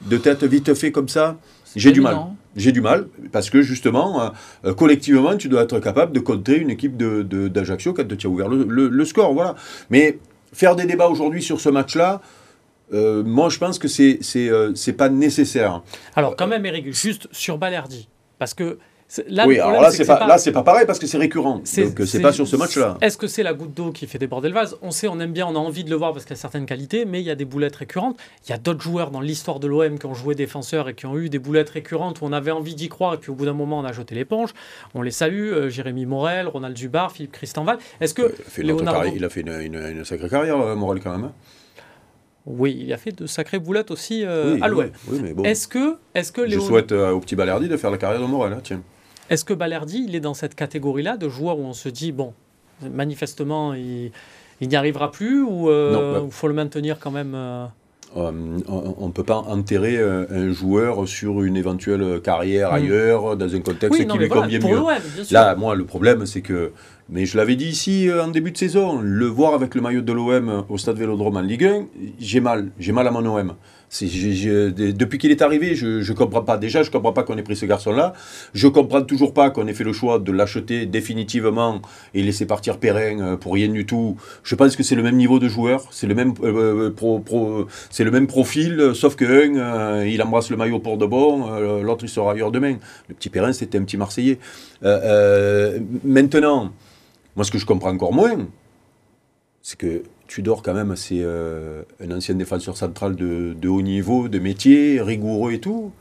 de 0.05 0.17
tête 0.17 0.43
vite 0.43 0.73
fait 0.73 0.91
comme 0.91 1.07
ça. 1.07 1.37
J'ai 1.75 1.91
du 1.91 2.01
mal. 2.01 2.17
J'ai 2.55 2.71
du 2.71 2.81
mal 2.81 3.07
parce 3.31 3.49
que 3.49 3.61
justement, 3.61 4.31
euh, 4.65 4.73
collectivement, 4.73 5.37
tu 5.37 5.47
dois 5.47 5.63
être 5.63 5.79
capable 5.79 6.11
de 6.11 6.19
contrer 6.19 6.57
une 6.57 6.71
équipe 6.71 6.97
d'Ajaccio 6.97 7.91
de, 7.93 7.97
quand 7.97 8.17
tu 8.17 8.27
as 8.27 8.29
ouvert 8.29 8.49
le, 8.49 9.05
score. 9.05 9.33
Voilà. 9.33 9.55
Mais 9.89 10.17
faire 10.53 10.75
des 10.75 10.85
débats 10.85 11.07
aujourd'hui 11.07 11.43
sur 11.43 11.59
ce 11.59 11.69
match-là, 11.69 12.21
euh, 12.93 13.23
moi 13.23 13.49
je 13.49 13.59
pense 13.59 13.79
que 13.79 13.87
c'est 13.87 14.19
c'est 14.21 14.49
euh, 14.49 14.73
pas 14.97 15.09
nécessaire. 15.09 15.83
Alors 16.15 16.35
quand 16.35 16.47
même, 16.47 16.65
Eric, 16.65 16.91
juste 16.93 17.27
sur 17.31 17.57
Balerdi, 17.57 18.07
parce 18.39 18.53
que 18.53 18.79
oui, 19.45 19.59
alors 19.59 19.81
là, 19.81 19.89
c'est 19.89 20.05
pas, 20.05 20.27
là, 20.27 20.37
c'est 20.37 20.51
pas 20.51 20.63
pareil 20.63 20.85
parce 20.85 20.99
que 20.99 21.07
c'est 21.07 21.17
récurrent. 21.17 21.61
Donc, 21.77 22.01
c'est 22.05 22.21
pas 22.21 22.33
sur 22.33 22.47
ce 22.47 22.55
match-là. 22.55 22.97
Est-ce 23.01 23.17
que 23.17 23.27
c'est 23.27 23.43
la 23.43 23.53
goutte 23.53 23.73
d'eau 23.73 23.91
qui 23.91 24.05
fait 24.05 24.17
déborder 24.17 24.49
le 24.49 24.53
vase? 24.53 24.77
On 24.81 24.91
sait, 24.91 25.07
on 25.07 25.19
aime 25.19 25.31
bien, 25.31 25.47
on 25.47 25.55
a 25.55 25.59
envie 25.59 25.83
de 25.83 25.89
le 25.89 25.95
voir 25.95 26.11
parce 26.11 26.25
qu'il 26.25 26.33
a 26.33 26.37
certaines 26.37 26.65
qualités, 26.65 27.05
mais 27.05 27.21
il 27.21 27.25
y 27.25 27.31
a 27.31 27.35
des 27.35 27.45
boulettes 27.45 27.77
récurrentes. 27.77 28.17
Il 28.45 28.51
y 28.51 28.53
a 28.53 28.57
d'autres 28.57 28.81
joueurs 28.81 29.11
dans 29.11 29.21
l'histoire 29.21 29.59
de 29.59 29.67
l'OM 29.67 29.97
qui 29.97 30.05
ont 30.05 30.13
joué 30.13 30.35
défenseur 30.35 30.89
et 30.89 30.93
qui 30.93 31.05
ont 31.05 31.17
eu 31.17 31.29
des 31.29 31.39
boulettes 31.39 31.69
récurrentes 31.69 32.21
où 32.21 32.25
on 32.25 32.33
avait 32.33 32.51
envie 32.51 32.75
d'y 32.75 32.89
croire 32.89 33.13
et 33.13 33.17
puis 33.17 33.31
au 33.31 33.35
bout 33.35 33.45
d'un 33.45 33.53
moment, 33.53 33.79
on 33.79 33.85
a 33.85 33.93
jeté 33.93 34.13
l'éponge. 34.13 34.53
On 34.93 35.01
les 35.01 35.11
salue, 35.11 35.53
euh, 35.53 35.69
Jérémy 35.69 36.05
Morel, 36.05 36.47
Ronald 36.47 36.77
Zubar, 36.77 37.11
Philippe 37.11 37.31
Christenval. 37.31 37.77
Est-ce 38.01 38.13
que. 38.13 38.33
il, 38.57 38.71
a 38.71 38.75
fait 38.75 39.13
il 39.15 39.25
a 39.25 39.29
fait 39.29 39.41
une, 39.41 40.03
sacrée 40.03 40.29
carrière, 40.29 40.59
euh, 40.59 40.75
Morel, 40.75 40.99
quand 41.01 41.11
même. 41.11 41.25
Hein. 41.25 41.33
oui, 42.45 42.77
il 42.85 42.91
a 42.91 42.97
fait 42.97 43.13
de 43.13 43.25
sacrées 43.25 43.59
boulettes 43.59 43.91
aussi 43.91 44.25
euh, 44.25 44.57
à 44.61 44.67
l'OM. 44.67 44.89
bon. 45.33 45.43
Est-ce 45.43 45.69
que, 45.69 45.95
est 46.13 46.29
que 46.33 46.47
Je 46.47 46.59
souhaite 46.59 46.91
au 46.91 47.19
petit 47.21 47.37
Balerdi 47.37 47.69
de 47.69 47.77
faire 47.77 47.91
la 47.91 47.97
carrière 47.97 48.21
de 48.21 48.27
Morel, 48.27 48.51
hein, 48.51 48.59
tiens. 48.61 48.81
Est-ce 49.29 49.45
que 49.45 49.53
Balerdi, 49.53 50.05
il 50.07 50.15
est 50.15 50.19
dans 50.19 50.33
cette 50.33 50.55
catégorie-là 50.55 51.17
de 51.17 51.29
joueurs 51.29 51.59
où 51.59 51.63
on 51.63 51.73
se 51.73 51.89
dit, 51.89 52.11
bon, 52.11 52.33
manifestement, 52.81 53.73
il, 53.73 54.11
n'y 54.61 54.75
arrivera 54.75 55.11
plus 55.11 55.41
ou 55.41 55.69
euh, 55.69 56.21
il 56.25 56.31
faut 56.31 56.47
le 56.47 56.53
maintenir 56.53 56.99
quand 56.99 57.11
même 57.11 57.33
euh 57.35 57.65
euh, 58.15 58.31
on 58.69 59.07
ne 59.07 59.11
peut 59.11 59.25
pas 59.25 59.35
enterrer 59.35 59.99
un 59.99 60.51
joueur 60.53 61.05
sur 61.07 61.43
une 61.43 61.57
éventuelle 61.57 62.21
carrière 62.21 62.71
hmm. 62.71 62.75
ailleurs, 62.75 63.35
dans 63.35 63.53
un 63.53 63.59
contexte 63.59 64.07
qui 64.07 64.17
lui 64.17 64.29
convient 64.29 64.59
mieux. 64.59 64.81
Là, 65.29 65.55
moi, 65.55 65.75
le 65.75 65.85
problème, 65.85 66.25
c'est 66.25 66.41
que 66.41 66.71
Mais 67.09 67.25
je 67.25 67.35
l'avais 67.35 67.57
dit 67.57 67.67
ici 67.67 68.09
en 68.09 68.29
début 68.29 68.51
de 68.51 68.57
saison, 68.57 69.01
le 69.01 69.25
voir 69.25 69.53
avec 69.53 69.75
le 69.75 69.81
maillot 69.81 70.01
de 70.01 70.13
l'OM 70.13 70.63
au 70.69 70.77
stade 70.77 70.97
Vélodrome 70.97 71.35
en 71.35 71.41
Ligue 71.41 71.65
1, 71.65 71.85
j'ai 72.17 72.39
mal, 72.39 72.69
j'ai 72.79 72.93
mal 72.93 73.05
à 73.07 73.11
mon 73.11 73.25
OM 73.25 73.55
depuis 73.89 75.17
qu'il 75.17 75.31
est 75.31 75.41
arrivé, 75.41 75.75
je 75.75 75.99
ne 75.99 76.17
comprends 76.17 76.41
pas. 76.41 76.57
Déjà, 76.57 76.83
je 76.83 76.89
ne 76.89 76.91
comprends 76.91 77.13
pas 77.13 77.23
qu'on 77.23 77.37
ait 77.37 77.43
pris 77.43 77.55
ce 77.55 77.65
garçon-là. 77.65 78.13
Je 78.53 78.67
ne 78.67 78.71
comprends 78.71 79.01
toujours 79.01 79.33
pas 79.33 79.49
qu'on 79.49 79.67
ait 79.67 79.73
fait 79.73 79.85
le 79.85 79.93
choix 79.93 80.19
de 80.19 80.31
l'acheter 80.31 80.85
définitivement 80.85 81.81
et 82.13 82.21
laisser 82.21 82.45
partir 82.45 82.79
Perrin 82.79 83.19
euh, 83.19 83.37
pour 83.37 83.53
rien 83.53 83.69
du 83.69 83.85
tout. 83.85 84.17
Je 84.43 84.55
pense 84.55 84.75
que 84.75 84.83
c'est 84.83 84.95
le 84.95 85.03
même 85.03 85.15
niveau 85.15 85.39
de 85.39 85.47
joueur, 85.47 85.85
c'est 85.91 86.07
le 86.07 86.15
même, 86.15 86.33
euh, 86.43 86.91
euh, 87.01 87.65
c'est 87.89 88.03
le 88.03 88.11
même 88.11 88.27
profil, 88.27 88.91
sauf 88.93 89.15
que 89.15 89.25
un, 89.25 90.03
il 90.03 90.21
embrasse 90.21 90.49
le 90.49 90.57
maillot 90.57 90.79
pour 90.79 90.97
de 90.97 91.05
bon, 91.05 91.81
l'autre 91.81 92.03
il 92.03 92.09
sera 92.09 92.31
ailleurs 92.31 92.51
demain. 92.51 92.77
Le 93.07 93.15
petit 93.15 93.29
Perrin, 93.29 93.53
c'était 93.53 93.77
un 93.77 93.83
petit 93.83 93.97
Marseillais. 93.97 94.39
maintenant, 96.03 96.71
moi, 97.35 97.43
ce 97.43 97.51
que 97.51 97.57
je 97.57 97.65
comprends 97.65 97.91
encore 97.91 98.13
moins, 98.13 98.47
c'est 99.61 99.77
que 99.77 100.03
Tudor, 100.27 100.61
quand 100.61 100.73
même, 100.73 100.95
c'est 100.95 101.21
euh, 101.21 101.83
un 102.03 102.11
ancien 102.11 102.35
défenseur 102.35 102.75
central 102.75 103.15
de, 103.15 103.67
haut 103.67 103.81
niveau, 103.81 104.27
de 104.27 104.39
métier, 104.39 105.01
rigoureux 105.01 105.53
et 105.53 105.59
tout. 105.59 105.91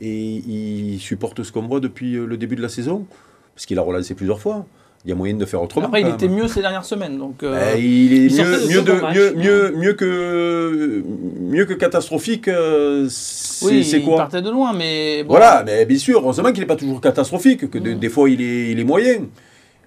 Et 0.00 0.42
il 0.46 0.98
supporte 1.00 1.42
ce 1.42 1.52
qu'on 1.52 1.62
voit 1.62 1.80
depuis 1.80 2.16
euh, 2.16 2.26
le 2.26 2.36
début 2.36 2.56
de 2.56 2.62
la 2.62 2.68
saison, 2.68 3.06
parce 3.54 3.66
qu'il 3.66 3.78
a 3.78 3.82
relancé 3.82 4.14
plusieurs 4.14 4.40
fois. 4.40 4.66
Il 5.04 5.10
y 5.10 5.12
a 5.12 5.14
moyen 5.14 5.34
de 5.34 5.44
faire 5.44 5.62
autrement. 5.62 5.86
Après, 5.86 6.00
il 6.00 6.08
était 6.08 6.28
mieux 6.28 6.48
ces 6.48 6.60
dernières 6.60 6.84
semaines. 6.84 7.18
Donc, 7.18 7.42
euh, 7.42 7.52
ben, 7.52 7.78
il 7.78 8.12
est 8.12 8.68
mieux, 8.68 8.82
mieux, 8.82 9.34
mieux, 9.34 9.72
mieux, 9.76 9.94
que, 9.94 11.04
mieux 11.40 11.64
que 11.64 11.74
catastrophique. 11.74 12.50
c'est 13.08 13.66
oui, 13.66 14.02
quoi 14.04 14.14
Il 14.14 14.16
partait 14.16 14.42
de 14.42 14.50
loin, 14.50 14.72
mais. 14.72 15.22
Voilà, 15.22 15.62
mais 15.64 15.86
bien 15.86 15.98
sûr, 15.98 16.20
heureusement 16.20 16.50
qu'il 16.50 16.60
n'est 16.60 16.66
pas 16.66 16.76
toujours 16.76 17.00
catastrophique, 17.00 17.70
que 17.70 17.78
des 17.78 18.08
fois 18.08 18.28
il 18.28 18.40
est, 18.40 18.72
il 18.72 18.80
est 18.80 18.84
moyen. 18.84 19.26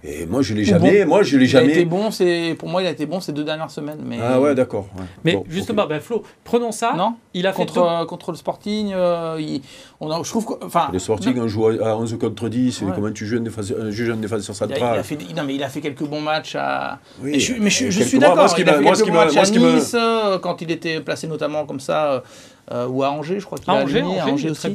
Et 0.04 0.26
moi, 0.26 0.42
je 0.42 0.54
l'ai 0.54 0.64
jamais. 0.64 1.04
moi, 1.04 1.22
je 1.22 1.38
l'ai 1.38 1.46
jamais. 1.46 1.66
Il 1.66 1.70
a 1.70 1.74
été 1.74 1.84
bon. 1.84 2.10
C'est 2.10 2.56
pour 2.58 2.68
moi, 2.68 2.82
il 2.82 2.86
a 2.86 2.90
été 2.90 3.06
bon 3.06 3.20
ces 3.20 3.32
deux 3.32 3.44
dernières 3.44 3.70
semaines. 3.70 4.00
Mais... 4.04 4.18
Ah 4.20 4.40
ouais, 4.40 4.54
d'accord. 4.54 4.88
Mais 5.24 5.38
justement, 5.48 5.86
ben, 5.86 6.00
Flo, 6.00 6.22
prenons 6.44 6.72
ça. 6.72 6.94
Non. 6.96 7.14
Il 7.34 7.46
a 7.46 7.52
contre 7.52 7.78
euh, 7.78 8.04
contre 8.04 8.32
le 8.32 8.36
Sporting. 8.36 8.92
Euh, 8.94 9.58
on 10.00 10.10
a, 10.10 10.22
je 10.22 10.28
trouve. 10.28 10.58
Enfin. 10.62 10.88
Le 10.92 10.98
Sporting, 10.98 11.38
on 11.38 11.48
joue 11.48 11.66
à 11.66 11.96
11 11.96 12.18
contre 12.18 12.48
10. 12.48 12.84
Comment 12.94 13.12
tu 13.12 13.26
joues 13.26 13.36
un 13.36 13.40
défenseur, 13.40 13.78
un 13.80 14.16
défenseur 14.16 14.54
central 14.54 14.78
il 14.78 14.84
a, 14.84 14.94
il 14.94 14.98
a 14.98 15.02
fait, 15.02 15.18
Non, 15.36 15.44
mais 15.46 15.54
il 15.54 15.62
a 15.62 15.68
fait 15.68 15.80
quelques 15.80 16.04
bons 16.04 16.20
matchs 16.20 16.56
à. 16.56 16.98
Oui, 17.22 17.32
mais 17.32 17.38
je, 17.38 17.54
mais 17.54 17.70
je, 17.70 17.90
je 17.90 18.02
suis 18.02 18.18
d'accord. 18.18 18.52
Il 18.58 18.68
a 18.68 18.74
fait 18.74 18.84
quelques 18.84 19.06
bons 19.06 19.12
matchs 19.12 19.36
à 19.36 19.50
Nice 19.50 19.94
euh, 19.94 20.38
quand 20.38 20.60
il 20.62 20.70
était 20.72 21.00
placé 21.00 21.28
notamment 21.28 21.64
comme 21.64 21.80
ça, 21.80 22.22
ou 22.88 23.04
à 23.04 23.10
Angers, 23.10 23.38
je 23.38 23.46
crois 23.46 23.58
qu'il 23.58 23.70
a 23.70 23.74
Angers, 23.74 24.02
Angers 24.02 24.50
aussi. 24.50 24.74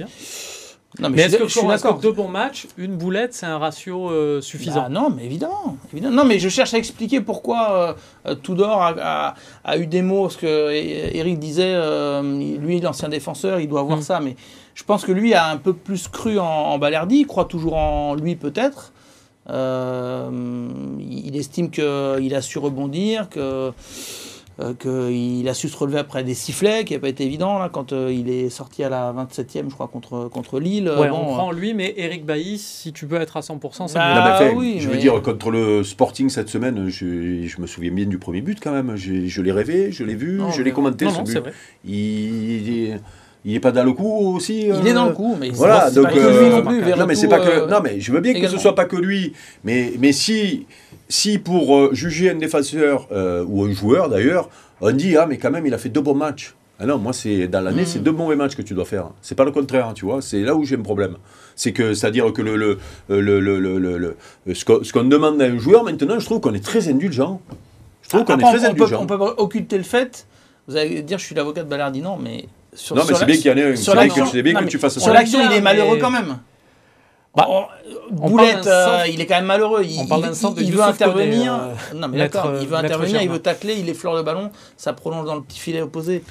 Non, 1.00 1.10
mais, 1.10 1.22
est-ce 1.22 1.38
que, 1.38 1.48
je 1.48 1.60
suis 1.60 2.02
deux 2.02 2.12
bons 2.12 2.28
matchs, 2.28 2.68
une 2.78 2.96
boulette, 2.96 3.34
c'est 3.34 3.46
un 3.46 3.58
ratio 3.58 4.10
euh, 4.10 4.42
suffisant? 4.42 4.84
Bah 4.84 4.90
Non, 4.90 5.10
mais 5.10 5.26
évidemment, 5.26 5.78
évidemment. 5.94 6.16
Non, 6.16 6.26
mais 6.26 6.40
je 6.40 6.50
cherche 6.50 6.74
à 6.74 6.78
expliquer 6.78 7.22
pourquoi 7.22 7.96
euh, 8.26 8.36
Tudor 8.36 8.82
a, 8.82 9.36
a, 9.64 9.78
eu 9.78 9.86
des 9.86 10.02
mots, 10.02 10.24
parce 10.24 10.38
que 10.38 10.72
Eric 10.72 11.38
disait, 11.40 11.74
euh, 11.76 12.58
lui, 12.58 12.80
l'ancien 12.80 13.10
défenseur, 13.10 13.60
il 13.60 13.68
doit 13.68 13.84
voir 13.84 14.00
mm. 14.00 14.02
ça, 14.02 14.20
mais 14.20 14.36
je 14.74 14.84
pense 14.84 15.06
que 15.06 15.12
lui 15.12 15.34
a 15.34 15.48
un 15.48 15.58
peu 15.58 15.74
plus 15.74 16.08
cru 16.08 16.40
en, 16.40 16.46
en 16.46 16.80
Balerdi, 16.80 17.18
il 17.18 17.28
croit 17.28 17.46
toujours 17.46 17.76
en 17.76 18.16
lui 18.16 18.36
peut-être. 18.36 18.94
il 19.50 21.36
estime 21.36 21.70
qu'il 21.70 22.36
a 22.36 22.42
su 22.42 22.58
rebondir, 22.58 23.30
que 23.30 23.72
euh, 24.60 24.74
qu'il 24.74 25.48
a 25.48 25.54
su 25.54 25.70
se 25.70 25.78
relever 25.78 26.00
après 26.00 26.24
des 26.24 26.34
sifflets, 26.34 26.84
qui 26.84 26.94
n'a 26.94 27.00
pas 27.00 27.10
été 27.10 27.24
évident 27.24 27.60
là, 27.60 27.70
quand 27.70 27.94
euh, 27.94 28.12
il 28.12 28.30
est 28.30 28.50
sorti 28.50 28.84
à 28.84 28.90
la 28.90 29.14
27e, 29.14 29.70
je 29.70 29.74
crois, 29.74 29.88
contre, 29.88 30.30
contre 30.30 30.60
Lille. 30.60 30.90
Ouais, 30.90 31.10
on 31.10 31.26
prend 31.26 31.52
lui, 31.52 31.74
mais 31.74 31.94
Eric 31.98 32.26
Bailly, 32.26 32.58
si 32.58 32.92
tu 32.92 33.06
veux 33.06 33.20
être 33.20 33.38
à 33.38 33.42
100%, 33.42 33.88
c'est 33.88 33.96
bah, 33.96 34.40
oui, 34.56 34.78
Je 34.80 34.90
veux 34.90 34.98
dire, 34.98 35.22
contre 35.22 35.52
le 35.52 35.84
Sporting 35.84 36.30
cette 36.30 36.50
semaine, 36.50 36.90
je, 36.90 37.46
je, 37.46 37.62
me 37.62 37.68
souviens 37.68 37.92
bien 37.92 38.06
du 38.06 38.18
premier 38.18 38.42
but 38.42 38.60
quand 38.62 38.72
même. 38.72 38.96
Je, 38.96 39.28
je 39.28 39.42
l'ai 39.42 39.52
rêvé, 39.52 39.92
je 39.92 40.04
l'ai 40.04 40.16
vu, 40.16 40.42
je 40.56 40.62
l'ai 40.62 40.72
commenté. 40.72 41.06
Non, 41.06 41.12
non, 41.12 41.24
but. 41.24 41.38
Vrai. 41.38 41.54
Il, 41.86 42.68
il 42.68 43.00
est 43.56 43.60
pas 43.60 43.72
dans 43.72 43.84
le 43.84 43.94
coup 43.94 44.36
aussi 44.36 44.68
Il 44.68 44.88
est 44.88 44.94
dans 44.94 45.06
le 45.06 45.14
coup, 45.14 45.38
mais 45.40 45.50
voilà. 45.50 45.90
Donc, 45.92 46.06
pas 46.06 46.12
que 46.12 46.20
lui 46.20 46.50
non 46.50 46.62
plus. 46.64 46.82
Non, 46.98 47.06
mais 47.06 47.16
c'est 47.16 47.28
pas 47.28 47.40
que. 47.40 47.70
Non, 47.70 47.80
mais 47.84 48.00
je 48.00 48.12
veux 48.12 48.20
bien 48.20 48.34
que 48.34 48.48
ce 48.48 48.58
soit 48.58 48.76
pas 48.76 48.86
que 48.86 48.96
lui. 48.96 49.34
Mais 49.64 49.94
mais 50.00 50.12
si 50.12 50.66
si 51.10 51.38
pour 51.40 51.76
euh, 51.76 51.90
juger 51.94 52.32
un 52.32 52.36
défenseur 52.36 53.08
euh, 53.12 53.46
ou 53.48 53.64
un 53.64 53.72
joueur 53.72 54.10
d'ailleurs, 54.10 54.50
on 54.82 54.92
dit 54.92 55.16
ah 55.18 55.26
mais 55.28 55.38
quand 55.38 55.52
même 55.52 55.66
il 55.66 55.74
a 55.74 55.78
fait 55.78 55.90
deux 55.90 56.02
bons 56.02 56.16
matchs. 56.16 56.56
Ah 56.80 56.86
non, 56.86 57.00
moi 57.00 57.12
c'est 57.12 57.48
dans 57.48 57.62
l'année, 57.62 57.86
c'est 57.86 58.00
mm. 58.00 58.04
deux 58.04 58.12
mauvais 58.12 58.36
matchs 58.36 58.56
que 58.56 58.62
tu 58.62 58.76
dois 58.76 58.86
faire. 58.86 59.10
C'est 59.22 59.34
pas 59.34 59.46
le 59.46 59.52
contraire, 59.52 59.94
tu 59.96 60.06
vois. 60.06 60.22
C'est 60.22 60.42
là 60.42 60.54
où 60.54 60.64
j'ai 60.64 60.76
un 60.76 60.82
problème. 60.82 61.16
C'est 61.56 61.72
que, 61.72 61.96
c'est-à-dire 61.96 62.32
que 62.34 62.42
le, 62.44 62.56
le, 62.56 62.78
le, 63.10 63.40
le 63.40 64.54
ce 64.54 64.94
qu'on 64.94 65.04
demande 65.04 65.42
à 65.42 65.46
un 65.46 65.58
joueur 65.58 65.84
maintenant, 65.84 66.20
je 66.20 66.26
trouve 66.26 66.40
qu'on 66.40 66.54
est 66.54 66.64
très 66.64 66.88
indulgent. 66.88 67.42
Je 68.04 68.10
trouve 68.10 68.26
qu'on 68.26 68.38
est 68.38 68.44
très 68.44 68.66
indulgent. 68.66 69.02
on 69.02 69.08
peut 69.08 69.18
occulter 69.38 69.78
le 69.78 69.84
fait. 69.84 70.28
Vous 70.68 70.76
allez 70.76 71.02
dire, 71.02 71.18
je 71.18 71.26
suis 71.26 71.36
l'avocat 71.36 71.64
de 71.64 71.70
Ballardi, 71.70 72.02
non, 72.02 72.18
mais 72.22 72.46
sur, 72.78 72.96
non, 72.96 73.04
mais 73.08 73.16
c'est 73.16 73.26
bien 73.26 73.36
qu'il 73.36 73.48
y 73.48 73.54
en 73.54 73.58
ait 73.58 73.70
une. 73.72 73.76
Sur 73.76 73.96
l'action, 73.96 74.26
que, 74.26 74.66
tu 74.66 74.78
fasses 74.78 75.00
Sur 75.00 75.14
l'action, 75.14 75.40
il 75.44 75.52
est 75.52 75.62
malheureux 75.62 75.98
quand 75.98 76.12
même. 76.12 76.38
Bah, 77.36 77.48
Boulette, 78.12 78.66
euh, 78.68 79.04
il 79.12 79.20
est 79.20 79.26
quand 79.26 79.36
même 79.36 79.46
malheureux. 79.46 79.84
Il, 79.84 80.00
on 80.00 80.08
parle 80.08 80.24
d'un 80.24 80.34
centre 80.34 80.62
il, 80.62 80.72
veut 80.72 80.82
intervenir. 80.82 81.54
Euh, 81.54 81.74
non, 81.96 82.08
mais 82.08 82.18
d'accord. 82.18 82.52
Il 82.62 82.68
veut 82.68 82.76
intervenir, 82.76 83.22
il 83.22 83.30
veut 83.30 83.40
tacler, 83.40 83.76
il 83.76 83.90
effleure 83.90 84.16
le 84.16 84.24
ballon, 84.24 84.52
ça 84.76 84.94
prolonge 84.94 85.26
dans 85.26 85.36
le 85.36 85.42
petit 85.42 85.60
filet 85.60 85.82
opposé. 85.82 86.24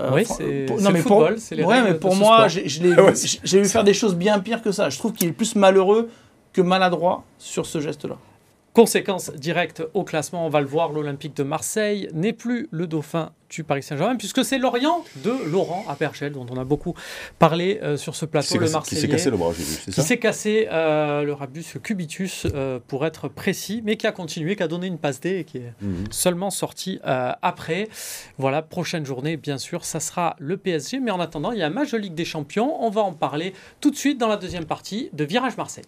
Euh, 0.00 0.10
oui, 0.12 0.24
c'est 0.24 0.66
non, 0.80 0.90
mais 0.92 1.00
football, 1.00 1.36
c'est 1.38 1.56
les 1.56 1.64
ouais, 1.64 1.82
mais 1.82 1.94
pour 1.94 2.16
moi, 2.16 2.46
j'ai 2.48 3.60
vu 3.60 3.68
faire 3.68 3.84
des 3.84 3.94
choses 3.94 4.14
bien 4.14 4.38
pires 4.38 4.62
que 4.62 4.72
ça. 4.72 4.90
Je 4.90 4.98
trouve 4.98 5.12
qu'il 5.12 5.28
est 5.28 5.32
plus 5.32 5.56
malheureux 5.56 6.08
que 6.52 6.62
maladroit 6.62 7.24
sur 7.38 7.66
ce 7.66 7.80
geste-là. 7.80 8.16
Conséquence 8.72 9.32
directe 9.32 9.82
au 9.94 10.04
classement, 10.04 10.46
on 10.46 10.48
va 10.48 10.60
le 10.60 10.66
voir, 10.66 10.92
l'Olympique 10.92 11.36
de 11.36 11.42
Marseille 11.42 12.08
n'est 12.14 12.32
plus 12.32 12.68
le 12.70 12.86
dauphin 12.86 13.32
du 13.48 13.64
Paris 13.64 13.82
Saint-Germain, 13.82 14.14
puisque 14.14 14.44
c'est 14.44 14.58
Lorient 14.58 15.04
de 15.24 15.32
Laurent 15.50 15.84
Aperchel, 15.88 16.32
dont 16.32 16.46
on 16.48 16.56
a 16.56 16.62
beaucoup 16.62 16.94
parlé 17.40 17.80
euh, 17.82 17.96
sur 17.96 18.14
ce 18.14 18.26
plateau, 18.26 18.58
le 18.58 18.70
Marseillais. 18.70 19.00
Qui 19.00 19.08
s'est 19.08 19.08
cassé 19.08 19.30
le 19.30 19.36
bras, 19.36 19.52
j'ai 19.52 19.64
vu, 19.64 19.74
c'est 19.84 19.90
ça 19.90 20.02
Qui 20.02 20.06
s'est 20.06 20.18
cassé 20.18 20.68
euh, 20.70 21.24
le 21.24 21.32
rabus 21.32 21.64
cubitus, 21.82 22.46
euh, 22.54 22.78
pour 22.86 23.04
être 23.06 23.26
précis, 23.26 23.82
mais 23.84 23.96
qui 23.96 24.06
a 24.06 24.12
continué, 24.12 24.54
qui 24.54 24.62
a 24.62 24.68
donné 24.68 24.86
une 24.86 24.98
passe 24.98 25.18
D 25.18 25.38
et 25.38 25.44
qui 25.44 25.58
est 25.58 25.72
mhm. 25.80 26.04
seulement 26.12 26.50
sorti 26.50 27.00
après. 27.02 27.88
Voilà, 28.38 28.62
prochaine 28.62 29.04
journée, 29.04 29.36
bien 29.36 29.58
sûr, 29.58 29.84
ça 29.84 29.98
sera 29.98 30.36
le 30.38 30.56
PSG, 30.56 31.00
mais 31.00 31.10
en 31.10 31.18
attendant, 31.18 31.50
il 31.50 31.58
y 31.58 31.62
a 31.62 31.66
un 31.66 31.70
match 31.70 31.90
de 31.90 31.98
Ligue 31.98 32.14
des 32.14 32.24
Champions, 32.24 32.80
on 32.84 32.90
va 32.90 33.00
en 33.00 33.14
parler 33.14 33.52
tout 33.80 33.90
de 33.90 33.96
suite 33.96 34.18
dans 34.18 34.28
la 34.28 34.36
deuxième 34.36 34.64
partie 34.64 35.10
de 35.12 35.24
Virage 35.24 35.56
Marseille. 35.56 35.84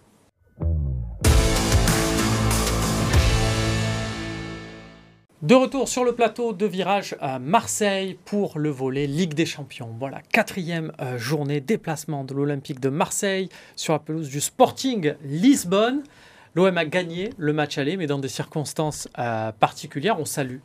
De 5.42 5.56
retour 5.56 5.88
sur 5.88 6.04
le 6.04 6.14
plateau 6.14 6.52
de 6.52 6.66
virage 6.66 7.16
à 7.20 7.40
Marseille 7.40 8.16
pour 8.26 8.60
le 8.60 8.70
volet 8.70 9.08
Ligue 9.08 9.34
des 9.34 9.44
Champions. 9.44 9.88
Voilà, 9.98 10.20
quatrième 10.32 10.92
euh, 11.00 11.18
journée 11.18 11.60
déplacement 11.60 12.22
de 12.22 12.32
l'Olympique 12.32 12.78
de 12.78 12.90
Marseille 12.90 13.48
sur 13.74 13.92
la 13.92 13.98
pelouse 13.98 14.28
du 14.28 14.40
Sporting 14.40 15.14
Lisbonne. 15.24 16.04
L'OM 16.54 16.78
a 16.78 16.84
gagné 16.84 17.30
le 17.38 17.52
match 17.52 17.76
aller, 17.76 17.96
mais 17.96 18.06
dans 18.06 18.20
des 18.20 18.28
circonstances 18.28 19.08
euh, 19.18 19.50
particulières. 19.50 20.20
On 20.20 20.24
salue 20.24 20.58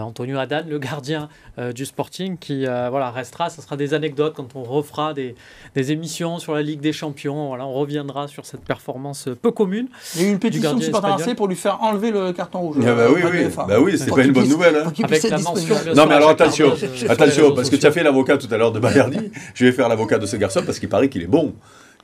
Antonio 0.00 0.38
Haddad, 0.38 0.68
le 0.68 0.78
gardien 0.78 1.28
euh, 1.58 1.72
du 1.72 1.84
Sporting, 1.84 2.38
qui 2.38 2.66
euh, 2.66 2.88
voilà, 2.90 3.10
restera. 3.10 3.50
Ce 3.50 3.60
sera 3.60 3.76
des 3.76 3.94
anecdotes 3.94 4.34
quand 4.34 4.54
on 4.54 4.62
refera 4.62 5.12
des, 5.12 5.34
des, 5.74 5.92
émissions 5.92 6.38
sur 6.38 6.54
la 6.54 6.62
Ligue 6.62 6.80
des 6.80 6.92
Champions. 6.92 7.48
Voilà, 7.48 7.66
on 7.66 7.74
reviendra 7.74 8.28
sur 8.28 8.46
cette 8.46 8.64
performance 8.64 9.28
peu 9.40 9.50
commune. 9.50 9.88
Il 10.14 10.22
y 10.22 10.24
a 10.24 10.28
eu 10.28 10.30
une 10.32 10.38
pétition 10.38 10.74
du 10.74 10.84
supporter 10.84 11.34
pour 11.34 11.48
lui 11.48 11.56
faire 11.56 11.82
enlever 11.82 12.10
le 12.10 12.32
carton 12.32 12.60
rouge. 12.60 12.76
Ah 12.86 12.94
bah 12.94 13.06
oui, 13.14 13.20
oui. 13.30 13.44
Bah 13.54 13.80
oui, 13.80 13.98
c'est 13.98 14.10
pas 14.10 14.24
une 14.24 14.32
bonne 14.32 14.48
nouvelle. 14.48 14.76
Hein. 14.76 14.92
Avec 15.02 15.22
la 15.24 15.38
mention, 15.38 15.76
non, 15.94 16.06
mais 16.06 16.14
alors 16.14 16.30
attention, 16.30 16.72
attention, 17.08 17.54
parce 17.54 17.68
que 17.68 17.76
tu 17.76 17.86
as 17.86 17.92
fait 17.92 18.02
l'avocat 18.02 18.38
tout 18.38 18.48
à 18.50 18.56
l'heure 18.56 18.72
de 18.72 18.80
Bayardi. 18.80 19.30
Je 19.54 19.64
vais 19.64 19.72
faire 19.72 19.88
l'avocat 19.88 20.18
de 20.18 20.26
ce 20.26 20.36
garçon 20.36 20.62
parce 20.64 20.78
qu'il 20.78 20.88
paraît 20.88 21.08
qu'il 21.08 21.22
est 21.22 21.26
bon 21.26 21.54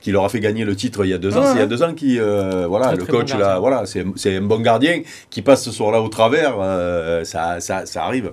qui 0.01 0.11
leur 0.11 0.23
a 0.23 0.29
fait 0.29 0.39
gagner 0.39 0.65
le 0.65 0.75
titre 0.75 1.03
il 1.03 1.09
y 1.09 1.13
a 1.13 1.17
deux 1.17 1.37
ans. 1.37 1.43
C'est 1.45 1.53
il 1.53 1.59
y 1.59 1.63
a 1.63 1.67
deux 1.67 1.83
ans 1.83 1.93
qui, 1.93 2.19
euh, 2.19 2.67
voilà, 2.67 2.95
le 2.95 3.05
coach 3.05 3.33
là, 3.33 3.59
voilà, 3.59 3.83
c'est 3.85 4.35
un 4.35 4.41
bon 4.41 4.59
gardien 4.61 5.01
qui 5.29 5.41
passe 5.41 5.63
ce 5.63 5.71
soir-là 5.71 6.01
au 6.01 6.09
travers. 6.09 6.55
Euh, 6.59 7.23
ça, 7.23 7.59
ça, 7.59 7.85
ça, 7.85 8.05
arrive. 8.05 8.31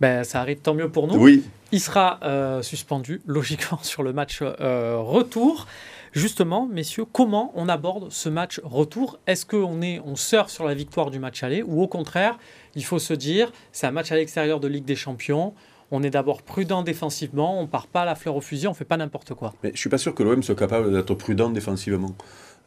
Ben, 0.00 0.24
ça 0.24 0.40
arrive 0.40 0.58
tant 0.58 0.74
mieux 0.74 0.90
pour 0.90 1.06
nous. 1.06 1.16
Oui. 1.16 1.44
Il 1.72 1.80
sera 1.80 2.20
euh, 2.22 2.62
suspendu 2.62 3.20
logiquement 3.26 3.78
sur 3.82 4.02
le 4.02 4.12
match 4.12 4.42
retour. 4.42 5.66
Justement, 6.12 6.66
messieurs, 6.66 7.04
comment 7.10 7.52
on 7.56 7.68
aborde 7.68 8.10
ce 8.10 8.30
match 8.30 8.60
retour? 8.64 9.18
Est-ce 9.26 9.44
qu'on 9.44 9.82
est, 9.82 10.00
on 10.06 10.16
surfe 10.16 10.50
sur 10.50 10.64
la 10.64 10.72
victoire 10.72 11.10
du 11.10 11.18
match 11.18 11.42
aller 11.42 11.62
ou 11.62 11.82
au 11.82 11.88
contraire, 11.88 12.38
il 12.74 12.84
faut 12.84 12.98
se 12.98 13.12
dire, 13.12 13.52
c'est 13.72 13.86
un 13.86 13.90
match 13.90 14.12
à 14.12 14.16
l'extérieur 14.16 14.58
de 14.58 14.66
Ligue 14.66 14.86
des 14.86 14.96
Champions 14.96 15.52
on 15.90 16.02
est 16.02 16.10
d'abord 16.10 16.42
prudent 16.42 16.82
défensivement, 16.82 17.60
on 17.60 17.66
part 17.66 17.86
pas 17.86 18.02
à 18.02 18.04
la 18.04 18.14
fleur 18.14 18.36
au 18.36 18.40
fusil, 18.40 18.66
on 18.68 18.74
fait 18.74 18.84
pas 18.84 18.96
n'importe 18.96 19.34
quoi. 19.34 19.54
Mais 19.62 19.70
je 19.74 19.78
suis 19.78 19.90
pas 19.90 19.98
sûr 19.98 20.14
que 20.14 20.22
l'OM 20.22 20.42
soit 20.42 20.54
capable 20.56 20.92
d'être 20.92 21.14
prudent 21.14 21.50
défensivement. 21.50 22.14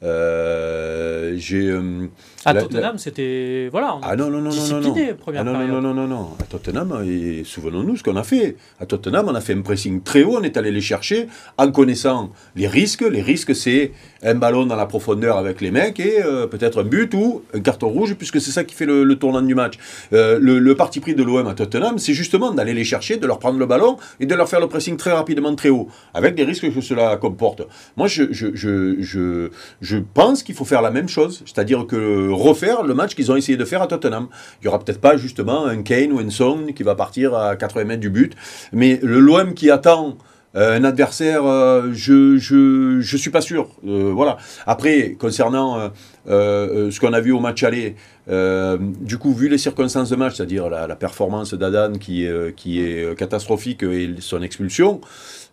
Euh, 0.02 1.34
j'ai. 1.36 1.68
Euh, 1.68 2.08
à 2.46 2.54
Tottenham, 2.54 2.98
c'était. 2.98 3.68
Voilà. 3.70 4.00
ah 4.02 4.16
non, 4.16 4.30
non, 4.30 4.42
non, 4.42 4.52
non, 4.52 4.80
non. 4.80 4.96
Ah 5.36 5.44
non, 5.44 5.54
non, 5.54 5.68
non, 5.68 5.82
non, 5.82 5.94
non, 5.94 6.08
non. 6.08 6.30
À 6.40 6.44
Tottenham, 6.44 7.04
et 7.06 7.44
souvenons-nous 7.44 7.98
ce 7.98 8.04
qu'on 8.04 8.16
a 8.16 8.24
fait. 8.24 8.56
À 8.80 8.86
Tottenham, 8.86 9.28
on 9.28 9.36
a 9.36 9.42
fait 9.42 9.54
un 9.54 9.62
pressing 9.62 10.02
très 10.02 10.24
haut, 10.24 10.38
on 10.38 10.44
est 10.44 10.56
allé 10.56 10.72
les 10.72 10.82
chercher 10.82 11.28
en 11.58 11.70
connaissant 11.72 12.30
les 12.56 12.68
risques. 12.68 13.02
Les 13.02 13.22
risques, 13.22 13.54
c'est 13.54 13.92
un 14.24 14.36
ballon 14.36 14.66
dans 14.66 14.76
la 14.76 14.86
profondeur 14.86 15.38
avec 15.38 15.62
les 15.62 15.72
mecs 15.72 16.00
et 16.00 16.22
euh, 16.24 16.48
peut-être 16.48 16.82
un 16.82 16.84
but 16.84 17.14
ou 17.14 17.44
un 17.54 17.60
carton 17.60 17.90
rouge, 17.90 18.16
puisque 18.16 18.42
c'est 18.42 18.52
ça 18.52 18.64
qui 18.64 18.76
fait 18.76 18.86
le, 18.86 19.16
tournant 19.16 19.42
du 19.42 19.56
match. 19.56 19.76
Euh, 20.14 20.40
le, 20.42 20.76
parti 20.76 21.00
pris 21.00 21.16
de 21.16 21.24
l'OM 21.24 21.48
à 21.48 21.54
Tottenham, 21.54 21.98
c'est 21.98 22.14
justement 22.14 22.52
d'aller 22.52 22.74
les 22.74 22.84
chercher, 22.84 23.18
de 23.18 23.28
leur 23.28 23.40
prendre 23.40 23.60
le 23.60 23.66
ballon 23.66 23.98
et 24.20 24.26
de 24.26 24.36
leur 24.36 24.48
faire 24.48 24.60
le 24.60 24.68
pressing 24.68 24.98
très 24.98 25.12
rapidement, 25.12 25.54
très 25.56 25.70
haut, 25.70 25.88
avec 26.14 26.36
des 26.36 26.44
risques 26.44 26.72
que 26.72 26.82
cela 26.82 27.18
comporte. 27.18 27.64
Moi, 27.98 28.08
je, 28.08 28.24
je, 28.32 28.48
je, 28.54 29.50
je, 29.82 29.98
pense 30.14 30.44
qu'il 30.44 30.56
faut 30.56 30.66
faire 30.66 30.82
la 30.82 30.92
même 30.92 31.10
chose, 31.10 31.44
c'est-à-dire 31.46 31.86
que 31.86 32.30
refaire 32.30 32.84
le 32.84 32.94
match 32.94 33.16
qu'ils 33.16 33.32
ont 33.32 33.36
essayé 33.36 33.58
de 33.58 33.66
faire 33.66 33.82
à 33.82 33.88
Tottenham. 33.88 34.28
Il 34.62 34.66
n'y 34.66 34.68
aura 34.70 34.80
peut-être 34.80 35.02
pas 35.02 35.18
justement 35.18 35.66
un 35.66 35.82
Kane 35.82 36.12
ou 36.12 36.20
un 36.20 36.30
Song 36.30 36.74
qui 36.74 36.84
va 36.84 36.96
partir 36.96 37.36
à 37.36 37.56
80 37.56 37.86
mètres 37.86 38.02
du 38.02 38.10
but, 38.10 38.36
mais 38.72 39.00
le 39.04 39.20
l'OM 39.20 39.54
qui 39.54 39.70
attend 39.70 40.18
un 40.56 40.84
adversaire, 40.84 41.46
euh, 41.46 41.92
je, 41.94 42.38
je, 42.38 43.02
je 43.02 43.18
suis 43.18 43.30
pas 43.30 43.42
sûr. 43.42 43.70
Euh, 43.88 44.12
voilà. 44.14 44.38
Après, 44.66 45.16
concernant 45.20 45.92
ce 46.26 47.00
qu'on 47.00 47.14
a 47.14 47.20
vu 47.22 47.32
au 47.32 47.40
match 47.40 47.64
aller, 47.64 47.96
du 48.28 49.18
coup, 49.18 49.34
vu 49.34 49.48
les 49.48 49.58
circonstances 49.58 50.10
de 50.10 50.16
match, 50.16 50.36
c'est-à-dire 50.36 50.70
la, 50.70 50.88
la, 50.88 50.96
performance 50.96 51.54
d'Adan 51.54 51.94
qui, 51.94 52.28
qui 52.56 52.82
est 52.82 53.18
catastrophique 53.18 53.84
et 53.84 54.16
son 54.20 54.42
expulsion, 54.42 55.02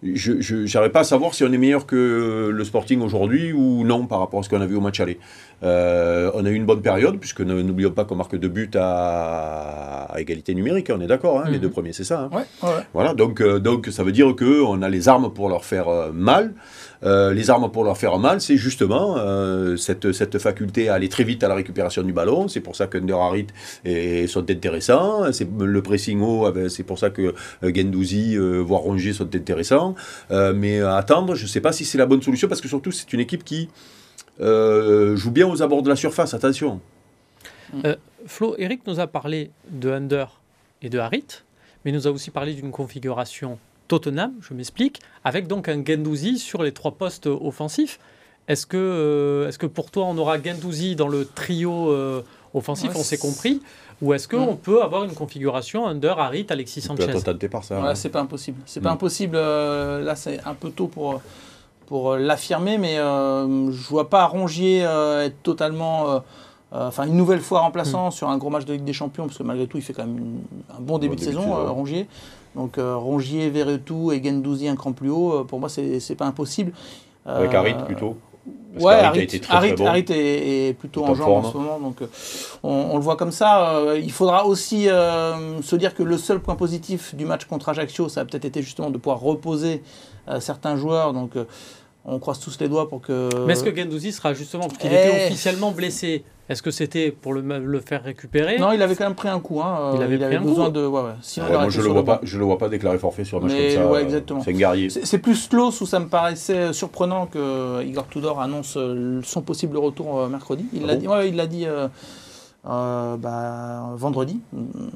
je 0.02 0.74
n'arrive 0.74 0.92
pas 0.92 1.00
à 1.00 1.04
savoir 1.04 1.34
si 1.34 1.44
on 1.44 1.52
est 1.52 1.58
meilleur 1.58 1.86
que 1.86 2.50
le 2.52 2.64
Sporting 2.64 3.00
aujourd'hui 3.00 3.52
ou 3.52 3.84
non 3.84 4.06
par 4.06 4.20
rapport 4.20 4.40
à 4.40 4.42
ce 4.42 4.48
qu'on 4.48 4.60
a 4.60 4.66
vu 4.66 4.76
au 4.76 4.80
match 4.80 5.00
aller. 5.00 5.18
Euh, 5.62 6.30
on 6.34 6.44
a 6.44 6.50
eu 6.50 6.54
une 6.54 6.66
bonne 6.66 6.82
période, 6.82 7.18
puisque 7.18 7.40
n'oublions 7.40 7.90
pas 7.90 8.04
qu'on 8.04 8.16
marque 8.16 8.36
deux 8.36 8.48
buts 8.48 8.70
à, 8.74 10.08
égalité 10.18 10.54
numérique, 10.54 10.90
on 10.94 11.00
est 11.00 11.06
d'accord, 11.06 11.40
hein, 11.40 11.44
les 11.46 11.56
mhm. 11.56 11.62
deux 11.62 11.70
premiers, 11.70 11.92
c'est 11.92 12.04
ça. 12.04 12.28
Hein. 12.32 12.76
Voilà, 12.92 13.14
donc, 13.14 13.40
euh, 13.40 13.58
donc 13.58 13.88
ça 13.90 14.02
veut 14.02 14.12
dire 14.12 14.34
qu'on 14.36 14.82
a 14.82 14.88
les 14.88 15.08
armes 15.08 15.32
pour 15.32 15.48
leur 15.48 15.64
faire 15.64 15.88
euh, 15.88 16.12
mal. 16.12 16.54
les 17.02 17.50
armes 17.50 17.70
pour 17.70 17.84
leur 17.84 17.96
faire 17.96 18.18
mal, 18.18 18.40
c'est 18.40 18.56
justement 18.56 19.16
cette, 19.76 20.12
cette, 20.12 20.38
faculté 20.38 20.88
à 20.88 20.94
aller 20.94 21.08
très 21.08 21.24
vite 21.24 21.44
à 21.44 21.48
la 21.48 21.54
récupération 21.54 22.02
du 22.02 22.12
ballon. 22.12 22.48
C'est 22.48 22.60
pour 22.60 22.74
ça 22.74 22.86
que 22.86 22.98
Harit 23.12 23.46
sont 24.28 24.50
intéressants. 24.50 25.32
C'est 25.32 25.48
le 25.58 25.82
pressing 25.82 26.20
haut, 26.20 26.52
c'est 26.68 26.82
pour 26.82 26.98
ça 26.98 27.10
que 27.10 27.34
Gendouzi, 27.62 28.36
voire 28.36 28.80
Rongier 28.80 29.12
sont 29.12 29.34
intéressants. 29.34 29.94
mais 30.30 30.80
attendre, 30.80 31.34
je 31.34 31.44
ne 31.44 31.48
sais 31.48 31.60
pas 31.60 31.72
si 31.72 31.84
c'est 31.84 31.98
la 31.98 32.06
bonne 32.06 32.22
solution, 32.22 32.48
parce 32.48 32.60
que 32.60 32.68
surtout, 32.68 32.90
c'est 32.90 33.12
une 33.12 33.20
équipe 33.20 33.44
qui 33.44 33.68
euh, 34.40 35.16
joue 35.16 35.30
bien 35.30 35.46
aux 35.46 35.62
abords 35.62 35.82
de 35.82 35.88
la 35.88 35.96
surface, 35.96 36.34
attention. 36.34 36.80
Euh, 37.84 37.96
Flo, 38.26 38.54
Eric 38.58 38.86
nous 38.86 39.00
a 39.00 39.06
parlé 39.06 39.50
de 39.70 39.90
Under 39.90 40.40
et 40.82 40.88
de 40.88 40.98
Harit, 40.98 41.26
mais 41.84 41.90
il 41.90 41.94
nous 41.94 42.06
a 42.06 42.10
aussi 42.10 42.30
parlé 42.30 42.54
d'une 42.54 42.70
configuration 42.70 43.58
Tottenham, 43.88 44.32
je 44.40 44.54
m'explique, 44.54 45.00
avec 45.24 45.46
donc 45.46 45.68
un 45.68 45.84
Gendouzi 45.84 46.38
sur 46.38 46.62
les 46.62 46.72
trois 46.72 46.92
postes 46.92 47.26
offensifs. 47.26 47.98
Est-ce 48.48 48.66
que, 48.66 48.76
euh, 48.76 49.48
est 49.48 49.58
que 49.58 49.66
pour 49.66 49.90
toi, 49.90 50.04
on 50.04 50.18
aura 50.18 50.40
Gendouzi 50.42 50.96
dans 50.96 51.08
le 51.08 51.24
trio 51.24 51.94
offensif, 52.54 52.92
on 52.94 53.02
s'est 53.02 53.18
compris 53.18 53.60
ou 54.02 54.12
est-ce 54.12 54.28
qu'on 54.28 54.56
peut 54.56 54.82
avoir 54.82 55.04
une 55.04 55.14
configuration 55.14 55.86
Under, 55.86 56.18
Harit, 56.18 56.46
Alexis 56.50 56.82
Sanchez? 56.82 57.06
peut 57.06 57.48
par 57.48 57.64
ça. 57.64 57.94
c'est 57.94 58.10
pas 58.10 58.20
impossible. 58.20 58.60
C'est 58.66 58.82
pas 58.82 58.90
impossible. 58.90 59.36
là, 59.36 60.14
c'est 60.14 60.40
un 60.44 60.54
peu 60.54 60.70
tôt 60.70 60.88
pour, 60.88 61.22
pour 61.86 62.12
euh, 62.12 62.18
l'affirmer, 62.18 62.78
mais 62.78 62.98
euh, 62.98 63.70
je 63.70 63.88
vois 63.88 64.10
pas 64.10 64.26
Rongier 64.26 64.84
euh, 64.84 65.26
être 65.26 65.42
totalement 65.42 66.22
enfin 66.72 67.06
une 67.06 67.16
nouvelle 67.16 67.40
fois 67.40 67.60
remplaçant 67.60 68.08
hmm. 68.08 68.12
sur 68.12 68.28
un 68.28 68.36
gros 68.36 68.50
match 68.50 68.64
de 68.66 68.74
Ligue 68.74 68.84
des 68.84 68.92
Champions, 68.92 69.26
parce 69.26 69.38
que 69.38 69.42
malgré 69.42 69.66
tout, 69.66 69.78
il 69.78 69.82
fait 69.82 69.92
quand 69.92 70.06
même 70.06 70.40
un 70.76 70.80
bon 70.80 70.98
début, 70.98 71.16
de, 71.16 71.20
saison, 71.20 71.72
Rongier. 71.72 72.06
Donc 72.54 72.76
Rongier, 72.78 73.48
Verretou 73.50 74.12
et 74.12 74.22
Gendouzi 74.22 74.68
un 74.68 74.76
cran 74.76 74.92
plus 74.92 75.10
haut, 75.10 75.44
pour 75.44 75.60
moi, 75.60 75.68
c'est 75.68 76.16
pas 76.16 76.26
impossible. 76.26 76.72
Avec 77.24 77.54
Harit 77.54 77.74
plutôt 77.86 78.16
ouais, 78.78 78.94
Harit, 78.94 80.04
est, 80.10 80.78
plutôt 80.78 81.04
en 81.04 81.14
genre 81.14 81.36
en 81.36 81.50
ce 81.50 81.56
moment, 81.56 81.80
donc 81.80 81.98
on, 82.62 82.96
le 82.96 83.02
voit 83.02 83.16
comme 83.16 83.32
ça. 83.32 83.82
il 83.96 84.12
faudra 84.12 84.46
aussi 84.46 84.84
se 84.86 85.76
dire 85.76 85.94
que 85.94 86.02
le 86.02 86.18
seul 86.18 86.40
point 86.40 86.56
positif 86.56 87.14
du 87.14 87.24
match 87.24 87.44
contre 87.44 87.68
Ajaccio, 87.68 88.08
ça 88.08 88.20
a 88.20 88.24
peut-être 88.24 88.44
été 88.44 88.62
justement 88.62 88.90
de 88.90 88.98
pouvoir 88.98 89.20
reposer 89.20 89.82
certains 90.40 90.76
joueurs. 90.76 91.12
Donc 91.12 91.34
on 92.06 92.18
croise 92.18 92.38
tous 92.38 92.58
les 92.60 92.68
doigts 92.68 92.88
pour 92.88 93.00
que. 93.00 93.28
Mais 93.46 93.52
est-ce 93.52 93.64
que 93.64 93.74
Gendouzi 93.74 94.12
sera 94.12 94.32
justement, 94.32 94.68
parce 94.68 94.78
qu'il 94.78 94.92
était 94.92 95.24
eh. 95.24 95.26
officiellement 95.26 95.72
blessé, 95.72 96.24
est-ce 96.48 96.62
que 96.62 96.70
c'était 96.70 97.10
pour 97.10 97.34
le, 97.34 97.40
le, 97.40 97.80
faire 97.80 98.02
récupérer 98.02 98.58
Non, 98.58 98.72
il 98.72 98.80
avait 98.82 98.94
quand 98.94 99.04
même 99.04 99.14
pris 99.14 99.28
un 99.28 99.40
coup. 99.40 99.60
Hein. 99.60 99.92
Il 99.96 100.02
avait, 100.02 100.18
pris 100.18 100.36
un 100.36 100.40
besoin 100.40 100.70
de. 100.70 100.86
Ouais, 100.86 101.02
moi, 101.02 101.68
je 101.68 101.80
le 101.80 101.88
vois 101.88 102.04
pas. 102.04 102.20
Je 102.22 102.38
le 102.38 102.44
vois 102.44 102.58
pas 102.58 102.68
déclarer 102.68 102.98
forfait 102.98 103.24
sur 103.24 103.38
un 103.38 103.40
match 103.42 103.52
comme 103.52 103.70
ça. 103.70 103.90
Ouais, 103.90 104.02
exactement. 104.02 104.42
C'est 104.42 104.50
un 104.50 104.54
guerrier. 104.54 104.90
C'est 104.90 105.18
plus 105.18 105.34
Slow 105.34 105.68
où 105.80 105.86
ça 105.86 106.00
me 106.00 106.08
paraissait 106.08 106.72
surprenant 106.72 107.26
que 107.26 107.82
Igor 107.84 108.06
Tudor 108.08 108.40
annonce 108.40 108.78
son 109.22 109.42
possible 109.42 109.76
retour 109.76 110.20
euh, 110.20 110.28
mercredi. 110.28 110.66
Il 110.72 110.82
ah 110.84 110.86
l'a 110.88 110.96
dit. 110.96 111.08
Ouais, 111.08 111.28
il 111.28 111.36
l'a 111.36 111.46
dit. 111.46 111.66
Euh, 111.66 111.88
euh, 112.68 113.16
bah, 113.16 113.92
vendredi. 113.94 114.40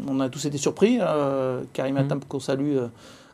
On 0.09 0.21
a 0.21 0.29
tous 0.29 0.45
été 0.45 0.59
surpris. 0.59 0.99
Euh, 1.01 1.63
Karim 1.73 1.97
Atam, 1.97 2.19
mmh. 2.19 2.25
qu'on 2.29 2.41
salue, 2.41 2.79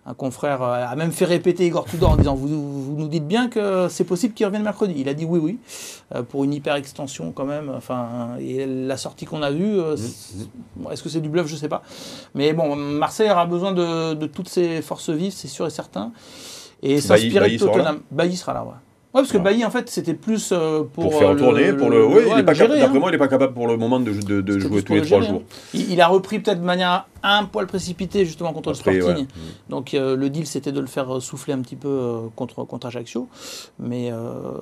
un 0.07 0.14
confrère 0.14 0.62
euh, 0.62 0.87
a 0.87 0.95
même 0.95 1.11
fait 1.11 1.25
répéter 1.25 1.66
Igor 1.66 1.85
Tudor 1.85 2.11
en 2.11 2.16
disant 2.16 2.37
vous, 2.37 2.49
nous 2.49 3.09
dites 3.09 3.27
bien 3.27 3.49
que 3.49 3.88
c'est 3.88 4.05
possible 4.05 4.35
qu'il 4.35 4.47
revienne 4.47 4.62
mercredi. 4.62 4.95
Il 4.97 5.09
a 5.09 5.14
dit 5.14 5.25
oui, 5.25 5.40
oui, 5.42 5.59
euh, 6.14 6.23
pour 6.23 6.45
une 6.45 6.55
hyper 6.55 6.77
extension 6.77 7.33
quand 7.33 7.45
même. 7.45 7.71
Enfin, 7.77 8.37
et 8.40 8.66
la 8.66 8.97
sortie 8.97 9.25
qu'on 9.25 9.42
a 9.42 9.51
vue, 9.51 9.81
euh, 9.81 9.97
mmh, 9.97 10.83
mmh. 10.83 10.92
est-ce 10.92 11.03
que 11.03 11.09
c'est 11.09 11.21
du 11.21 11.29
bluff? 11.29 11.49
Je 11.49 11.55
ne 11.55 11.59
sais 11.59 11.69
pas. 11.69 11.83
Mais 12.35 12.53
bon, 12.53 12.77
Marseille 12.77 13.31
aura 13.31 13.47
besoin 13.47 13.73
de, 13.73 14.27
toutes 14.27 14.49
ses 14.49 14.81
forces 14.81 15.11
vives, 15.11 15.33
c'est 15.33 15.49
sûr 15.49 15.66
et 15.66 15.71
certain. 15.71 16.12
Et 16.83 17.01
s'inspirer 17.01 17.51
de 17.51 17.59
Tottenham. 17.59 18.01
Bailly 18.11 18.37
sera 18.37 18.55
là, 18.55 18.64
ouais 18.64 18.86
parce 19.22 19.33
que 19.33 19.38
Bailly, 19.38 19.64
en 19.64 19.70
fait, 19.70 19.88
c'était 19.88 20.14
plus 20.14 20.50
euh, 20.52 20.83
pour. 20.83 21.05
Pour 21.05 21.18
faire 21.18 21.31
euh, 21.31 21.37
tourner, 21.37 21.72
pour 21.72 21.90
le. 21.90 22.05
Oui, 22.05 22.22
il 22.33 22.38
est 22.38 22.42
pas 22.42 22.55
capable. 22.55 22.79
D'après 22.79 22.96
hein. 22.96 23.00
moi, 23.00 23.11
il 23.11 23.12
n'est 23.12 23.18
pas 23.18 23.29
capable 23.29 23.55
pour 23.55 23.66
le 23.66 23.76
moment 23.76 24.00
de, 24.00 24.12
de, 24.12 24.59
jouer 24.59 24.83
tous 24.83 24.94
les 24.94 25.02
trois 25.02 25.20
jours. 25.20 25.42
Hein. 25.42 25.79
Il, 25.88 26.00
a 26.00 26.09
repris 26.09 26.38
peut-être 26.38 26.61
de 26.61 26.66
manière 26.66 27.07
un 27.22 27.44
poil 27.44 27.66
précipitée, 27.66 28.24
justement, 28.24 28.52
contre 28.52 28.70
le 28.70 28.74
Sporting. 28.74 29.26
Donc, 29.68 29.94
euh, 29.94 30.16
le 30.16 30.31
deal, 30.31 30.46
c'était 30.46 30.72
de 30.72 30.81
le 30.81 30.87
faire 30.87 31.20
souffler 31.20 31.55
un 31.55 31.61
petit 31.61 31.76
peu 31.76 32.20
contre, 32.37 32.64
contre 32.64 32.88
Ajaccio. 32.88 33.29
Mais 33.79 34.11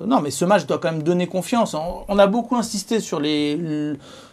non, 0.05 0.21
mais 0.21 0.31
ce 0.31 0.45
match 0.45 0.65
doit 0.65 0.77
quand 0.77 0.91
même 0.91 1.03
donner 1.03 1.27
confiance. 1.27 1.75
On, 2.07 2.19
a 2.19 2.27
beaucoup 2.27 2.55
insisté 2.55 2.99
sur 2.99 3.19
les, 3.19 3.57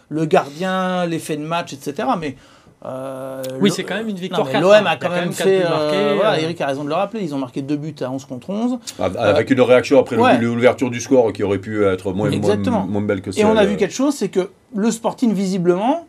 le 0.09 0.25
gardien, 0.27 1.07
l'effet 1.07 1.37
de 1.37 1.45
match, 1.45 1.73
etc. 1.73 2.09
Mais 2.19 2.37
euh, 2.85 3.43
oui, 3.61 3.71
c'est 3.71 3.85
quand 3.85 3.95
même 3.95 4.09
une 4.09 4.17
victoire. 4.17 4.49
L'OM 4.61 4.87
a 4.87 4.97
quand, 4.97 5.11
même, 5.11 5.33
fait. 5.33 5.63
Euh, 5.65 6.15
voilà, 6.17 6.41
Eric 6.41 6.61
a 6.61 6.67
raison 6.67 6.83
de 6.83 6.89
le 6.89 6.95
rappeler. 6.95 7.21
Ils 7.23 7.35
ont 7.35 7.39
marqué 7.39 7.63
deux 7.63 7.77
buts 7.77 7.95
à 8.01 8.11
11 8.11 8.25
contre 8.25 8.51
11. 8.51 8.79
Ah, 8.99 9.11
avec 9.19 9.51
une 9.51 9.61
réaction 9.61 10.01
après 10.01 10.17
l'ouverture 10.41 10.91
du 10.91 11.01
score 11.01 11.33
qui 11.33 11.43
aurait 11.43 11.59
pu 11.59 11.85
être 11.85 12.13
moins, 12.13 12.31
moins, 12.31 13.03
belle 13.03 13.23
que 13.23 13.31
ça. 13.31 13.41
Et 13.41 13.45
on 13.45 13.57
a 13.57 13.65
vu 13.65 13.77
quelque 13.77 13.95
chose 13.95 14.15
c'est 14.15 14.29
que 14.29 14.51
le 14.75 14.91
Sporting, 14.91 15.33
visiblement, 15.33 16.07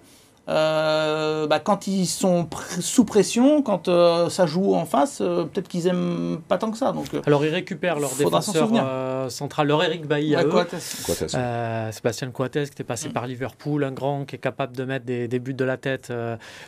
euh, 0.50 1.48
bah, 1.48 1.60
quand 1.60 1.88
ils 1.88 2.06
sont 2.06 2.50
sous 2.82 3.06
pression, 3.06 3.62
quand 3.62 3.88
euh, 3.88 4.30
ça 4.30 4.46
joue 4.46 4.76
en 4.76 4.86
face, 4.86 5.20
euh, 5.22 5.46
peut-être 5.46 5.70
qu'ils 5.70 5.88
aiment 5.88 6.42
pas 6.50 6.58
tant 6.58 6.70
que 6.70 6.78
ça. 6.78 6.92
Donc, 6.92 7.06
Alors 7.26 7.46
ils 7.46 7.54
récupèrent 7.54 8.00
leur 8.00 8.14
défenseur 8.14 8.70
central, 9.32 9.68
leur 9.68 9.84
Eric 9.84 10.06
Bailly 10.06 10.36
à 10.36 10.44
eux. 10.44 10.52
Sébastien 11.92 12.32
Coates 12.32 12.52
qui 12.52 12.60
était 12.60 12.84
passé 12.84 13.08
mm. 13.08 13.14
par 13.14 13.26
Liverpool, 13.26 13.86
un 13.86 13.92
grand 13.92 14.26
qui 14.26 14.36
est 14.36 14.40
capable 14.40 14.76
de 14.76 14.84
mettre 14.84 15.06
des, 15.06 15.40
buts 15.40 15.54
de 15.54 15.64
la 15.64 15.78
tête 15.78 16.12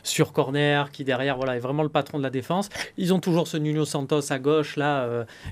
sur 0.04 0.32
corner, 0.32 0.92
qui 0.92 1.04
derrière 1.04 1.36
voilà, 1.36 1.58
est 1.58 1.60
vraiment 1.60 1.84
le 1.84 1.90
patron 1.90 2.18
de 2.18 2.24
la 2.24 2.30
défense. 2.30 2.70
Ils 2.98 3.14
ont 3.14 3.20
toujours 3.20 3.48
ce 3.48 3.58
Nuno 3.58 3.84
Santos 3.84 4.32
à 4.32 4.40
gauche 4.40 4.78
là, 4.78 5.06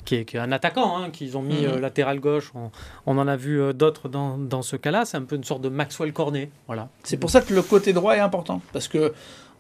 qui 0.05 0.15
est, 0.15 0.36
un 0.36 0.51
attaquant, 0.53 0.97
hein, 0.97 1.09
qu'ils 1.12 1.38
ont 1.38 1.41
mis 1.41 1.67
mm. 1.67 1.79
latéral 1.79 2.21
gauche. 2.21 2.53
On, 2.55 2.71
on, 3.05 3.17
en 3.17 3.27
a 3.27 3.36
vu 3.36 3.73
d'autres 3.73 4.07
dans, 4.07 4.38
dans 4.38 4.62
ce 4.62 4.77
cas-là. 4.77 5.03
C'est 5.03 5.17
un 5.17 5.23
peu 5.23 5.36
une 5.36 5.43
sorte 5.43 5.62
de 5.62 5.69
Maxwell 5.69 6.13
Cornet. 6.13 6.49
Voilà. 6.67 6.88
C'est 7.03 7.17
pour 7.17 7.29
ça 7.29 7.41
que 7.41 7.53
le 7.53 7.62
côté 7.62 7.91
droit 7.91 8.12
est 8.17 8.21
important. 8.21 8.62
Parce 8.71 8.88
que 8.88 9.13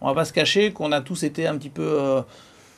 on 0.03 0.07
va 0.07 0.13
pas 0.13 0.25
se 0.25 0.33
cacher 0.33 0.71
qu'on 0.71 0.91
a 0.91 1.01
tous 1.01 1.23
été 1.23 1.47
un 1.47 1.57
petit 1.57 1.69
peu 1.69 1.81
euh, 1.81 2.21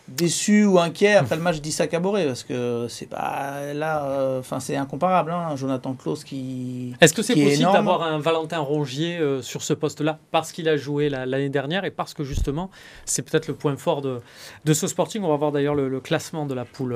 déçus 0.07 0.63
ou 0.63 0.77
inquiets 0.79 1.15
après 1.15 1.35
le 1.35 1.41
match 1.41 1.59
d'Issa 1.59 1.87
Caboret. 1.87 2.25
Parce 2.27 2.43
que 2.43 2.85
c'est 2.87 3.09
pas 3.09 3.73
là, 3.73 4.05
euh, 4.05 4.39
enfin 4.39 4.59
c'est 4.59 4.75
incomparable. 4.75 5.31
Hein, 5.31 5.55
Jonathan 5.55 5.93
Klaus 5.95 6.23
qui. 6.23 6.93
Est-ce 7.01 7.13
que 7.13 7.23
c'est 7.23 7.33
possible 7.33 7.71
d'avoir 7.73 8.03
un 8.03 8.19
Valentin 8.19 8.59
Rongier 8.59 9.17
euh, 9.17 9.41
sur 9.41 9.63
ce 9.63 9.73
poste-là 9.73 10.19
parce 10.31 10.51
qu'il 10.51 10.69
a 10.69 10.77
joué 10.77 11.09
l'année 11.09 11.49
dernière 11.49 11.83
et 11.83 11.91
parce 11.91 12.13
que 12.13 12.23
justement 12.23 12.69
c'est 13.05 13.23
peut-être 13.23 13.47
le 13.47 13.55
point 13.55 13.75
fort 13.75 14.03
de, 14.03 14.19
de 14.63 14.73
ce 14.73 14.85
Sporting? 14.85 15.23
On 15.23 15.29
va 15.29 15.37
voir 15.37 15.51
d'ailleurs 15.51 15.75
le, 15.75 15.99
classement 15.99 16.45
de 16.45 16.53
la 16.53 16.65
poule. 16.65 16.95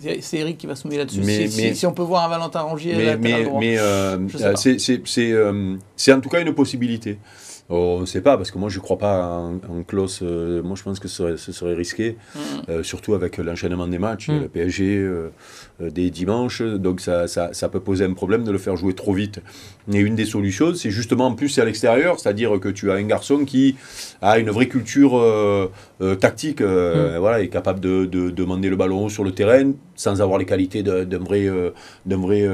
C'est 0.00 0.38
Eric 0.38 0.58
qui 0.58 0.66
va 0.66 0.74
se 0.74 0.88
mouiller 0.88 0.98
là-dessus. 0.98 1.22
Si, 1.22 1.76
si, 1.76 1.86
on 1.86 1.92
peut 1.92 2.02
voir 2.02 2.24
un 2.24 2.28
Valentin 2.28 2.62
Rongier, 2.62 2.96
mais, 2.96 3.16
mais, 3.16 3.44
mais 3.60 3.76
c'est 5.94 6.12
en 6.12 6.20
tout 6.20 6.28
cas 6.30 6.40
une 6.40 6.54
possibilité. 6.54 7.18
Oh, 7.70 7.96
on 7.98 8.00
ne 8.00 8.06
sait 8.06 8.20
pas, 8.20 8.36
parce 8.36 8.50
que 8.50 8.58
moi 8.58 8.68
je 8.68 8.78
ne 8.78 8.82
crois 8.82 8.98
pas 8.98 9.26
en, 9.28 9.54
en 9.54 9.82
Klaus. 9.86 10.22
moi 10.22 10.74
je 10.76 10.82
pense 10.82 10.98
que 10.98 11.08
ce 11.08 11.36
serait, 11.36 11.74
risqué, 11.74 12.16
mm. 12.34 12.82
surtout 12.82 13.14
avec 13.14 13.38
l'enchaînement 13.38 13.86
des 13.86 13.98
matchs. 13.98 14.28
Mm. 14.28 14.40
Le 14.40 14.48
PSG 14.48 15.08
des 15.80 16.10
dimanches, 16.10 16.62
donc 16.62 17.00
ça, 17.00 17.26
ça, 17.28 17.50
ça, 17.52 17.68
peut 17.68 17.80
poser 17.80 18.04
un 18.04 18.12
problème 18.12 18.44
de 18.44 18.50
le 18.50 18.58
faire 18.58 18.76
jouer 18.76 18.94
trop 18.94 19.12
vite. 19.12 19.40
Et 19.92 19.98
une 19.98 20.14
des 20.14 20.24
solutions, 20.24 20.74
c'est 20.74 20.90
justement 20.90 21.26
en 21.26 21.34
plus 21.34 21.48
c'est 21.48 21.60
à 21.60 21.64
l'extérieur, 21.64 22.20
c'est-à-dire 22.20 22.58
que 22.60 22.68
tu 22.68 22.90
as 22.90 22.94
un 22.94 23.02
garçon 23.02 23.44
qui 23.44 23.76
a 24.22 24.38
une 24.38 24.50
vraie 24.50 24.68
culture 24.68 25.20
tactique, 26.20 26.60
mm. 26.60 27.16
voilà, 27.18 27.40
est 27.40 27.48
capable 27.48 27.80
de, 27.80 28.04
de, 28.04 28.30
demander 28.30 28.68
le 28.68 28.76
ballon 28.76 29.08
sur 29.08 29.24
le 29.24 29.32
terrain 29.32 29.72
sans 29.96 30.22
avoir 30.22 30.38
les 30.38 30.46
qualités 30.46 30.82
d'un 30.82 31.18
vrai, 31.18 31.48
vrai 32.06 32.48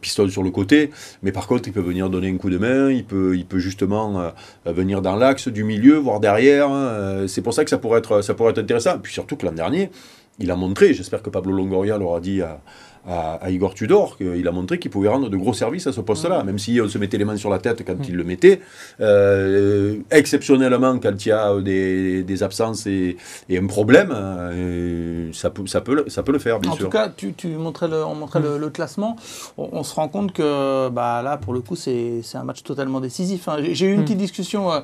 pistolet 0.00 0.30
sur 0.30 0.42
le 0.42 0.50
côté. 0.50 0.90
Mais 1.22 1.32
par 1.32 1.46
contre, 1.46 1.68
il 1.68 1.72
peut 1.72 1.80
venir 1.80 2.10
donner 2.10 2.28
un 2.28 2.36
coup 2.36 2.50
de 2.50 2.58
main, 2.58 2.90
il 2.90 3.04
peut, 3.04 3.36
il 3.36 3.46
peut 3.46 3.58
justement 3.58 4.20
euh, 4.20 4.30
venir 4.66 5.02
dans 5.02 5.16
l'axe 5.16 5.48
du 5.48 5.64
milieu, 5.64 5.96
voire 5.96 6.20
derrière. 6.20 6.70
Hein. 6.70 6.86
Euh, 6.86 7.26
c'est 7.26 7.42
pour 7.42 7.54
ça 7.54 7.64
que 7.64 7.70
ça 7.70 7.78
pourrait 7.78 7.98
être, 7.98 8.22
ça 8.22 8.34
pourrait 8.34 8.50
être 8.50 8.58
intéressant. 8.58 8.98
Puis 8.98 9.12
surtout 9.12 9.36
que 9.36 9.46
l'an 9.46 9.52
dernier, 9.52 9.90
il 10.38 10.50
a 10.50 10.56
montré, 10.56 10.94
j'espère 10.94 11.22
que 11.22 11.30
Pablo 11.30 11.52
Longoria 11.52 11.98
l'aura 11.98 12.20
dit 12.20 12.42
à, 12.42 12.60
à, 13.08 13.50
Igor 13.50 13.74
Tudor, 13.74 14.16
qu'il 14.16 14.46
a 14.46 14.52
montré 14.52 14.78
qu'il 14.78 14.90
pouvait 14.90 15.08
rendre 15.08 15.28
de 15.28 15.36
gros 15.36 15.52
services 15.52 15.86
à 15.86 15.92
ce 15.92 16.00
poste-là, 16.00 16.42
même 16.42 16.58
si 16.58 16.80
on 16.80 16.88
se 16.88 16.98
mettait 16.98 17.18
les 17.18 17.24
mains 17.24 17.36
sur 17.36 17.50
la 17.50 17.58
tête 17.58 17.84
quand 17.86 17.96
il 18.08 18.16
le 18.16 18.24
mettait. 18.24 18.60
Euh, 19.00 19.98
exceptionnellement, 20.10 20.98
quand 20.98 21.24
il 21.24 21.28
y 21.28 21.32
a 21.32 21.60
des, 21.60 22.22
des 22.24 22.42
absences 22.42 22.86
et, 22.86 23.16
et, 23.48 23.58
un 23.58 23.66
problème, 23.66 24.12
euh, 24.12 25.30
ça, 25.32 25.50
peut, 25.50 25.66
ça, 25.66 25.80
peut, 25.80 26.04
ça 26.08 26.22
peut 26.22 26.32
le 26.32 26.38
faire, 26.38 26.58
bien 26.58 26.72
sûr. 26.72 26.86
En 26.86 26.90
tout 26.90 26.96
cas, 26.96 27.08
tu, 27.08 27.32
tu 27.32 27.48
montrais 27.48 27.88
le, 27.88 28.04
on 28.04 28.14
montrait 28.14 28.40
le, 28.40 28.70
classement. 28.70 29.16
On, 29.56 29.84
se 29.84 29.94
rend 29.94 30.08
compte 30.08 30.32
que 30.32 30.88
bah, 30.88 31.22
là, 31.22 31.36
pour 31.36 31.54
le 31.54 31.60
coup, 31.60 31.76
c'est 31.76 32.22
un 32.34 32.44
match 32.44 32.62
totalement 32.64 33.00
décisif. 33.00 33.48
Hein. 33.48 33.58
J'ai 33.70 33.86
eu 33.86 33.94
une 33.94 34.02
petite 34.02 34.18
discussion. 34.18 34.72
Euh, 34.72 34.80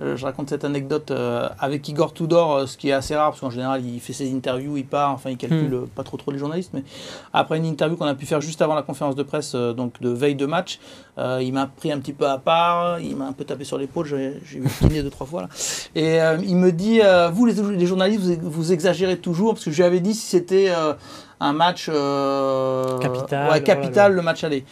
je 0.00 0.24
raconte 0.24 0.48
cette 0.48 0.64
anecdote 0.64 1.10
euh, 1.10 1.48
avec 1.58 1.86
Igor 1.88 2.14
Tudor, 2.14 2.54
euh, 2.54 2.66
ce 2.66 2.76
qui 2.78 2.88
est 2.88 2.92
assez 2.92 3.14
rare, 3.14 3.30
parce 3.30 3.40
qu'en 3.40 3.50
général, 3.50 3.84
il 3.84 4.00
fait 4.00 4.14
ses 4.14 4.32
interviews, 4.32 4.76
il 4.78 4.86
part, 4.86 5.10
enfin, 5.10 5.30
il 5.30 5.36
calcule 5.36 5.74
hmm. 5.74 5.88
pas 5.88 6.02
trop 6.02 6.16
trop 6.16 6.30
les 6.30 6.38
journalistes. 6.38 6.70
Mais 6.72 6.84
après 7.34 7.58
une 7.58 7.66
interview 7.66 7.96
qu'on 7.96 8.06
a 8.06 8.14
pu 8.14 8.24
faire 8.24 8.40
juste 8.40 8.62
avant 8.62 8.74
la 8.74 8.82
conférence 8.82 9.14
de 9.14 9.22
presse, 9.22 9.54
donc 9.54 10.00
de 10.00 10.08
veille 10.08 10.36
de 10.36 10.46
match, 10.46 10.78
il 11.18 11.52
m'a 11.52 11.66
pris 11.66 11.92
un 11.92 11.98
petit 11.98 12.14
peu 12.14 12.26
à 12.26 12.38
part, 12.38 12.98
il 13.00 13.14
m'a 13.14 13.26
un 13.26 13.32
peu 13.32 13.44
tapé 13.44 13.64
sur 13.64 13.76
l'épaule, 13.76 14.06
j'ai 14.06 14.58
eu 14.58 14.64
kiné 14.78 15.02
deux, 15.02 15.10
trois 15.10 15.26
fois. 15.26 15.42
Là. 15.42 15.48
Et 15.94 16.18
il 16.46 16.56
me 16.56 16.72
dit 16.72 17.00
Vous, 17.32 17.44
les, 17.44 17.86
journalistes, 17.86 18.22
vous, 18.40 18.72
exagérez 18.72 19.18
toujours, 19.18 19.52
parce 19.52 19.66
que 19.66 19.70
je 19.70 19.76
lui 19.76 19.84
avais 19.84 20.00
dit 20.00 20.14
si 20.14 20.26
c'était 20.26 20.72
un 21.40 21.52
match 21.52 21.90
capital, 23.00 23.50
ouais, 23.50 23.62
capital 23.62 24.14
le 24.14 24.22
match 24.22 24.44
aller. 24.44 24.64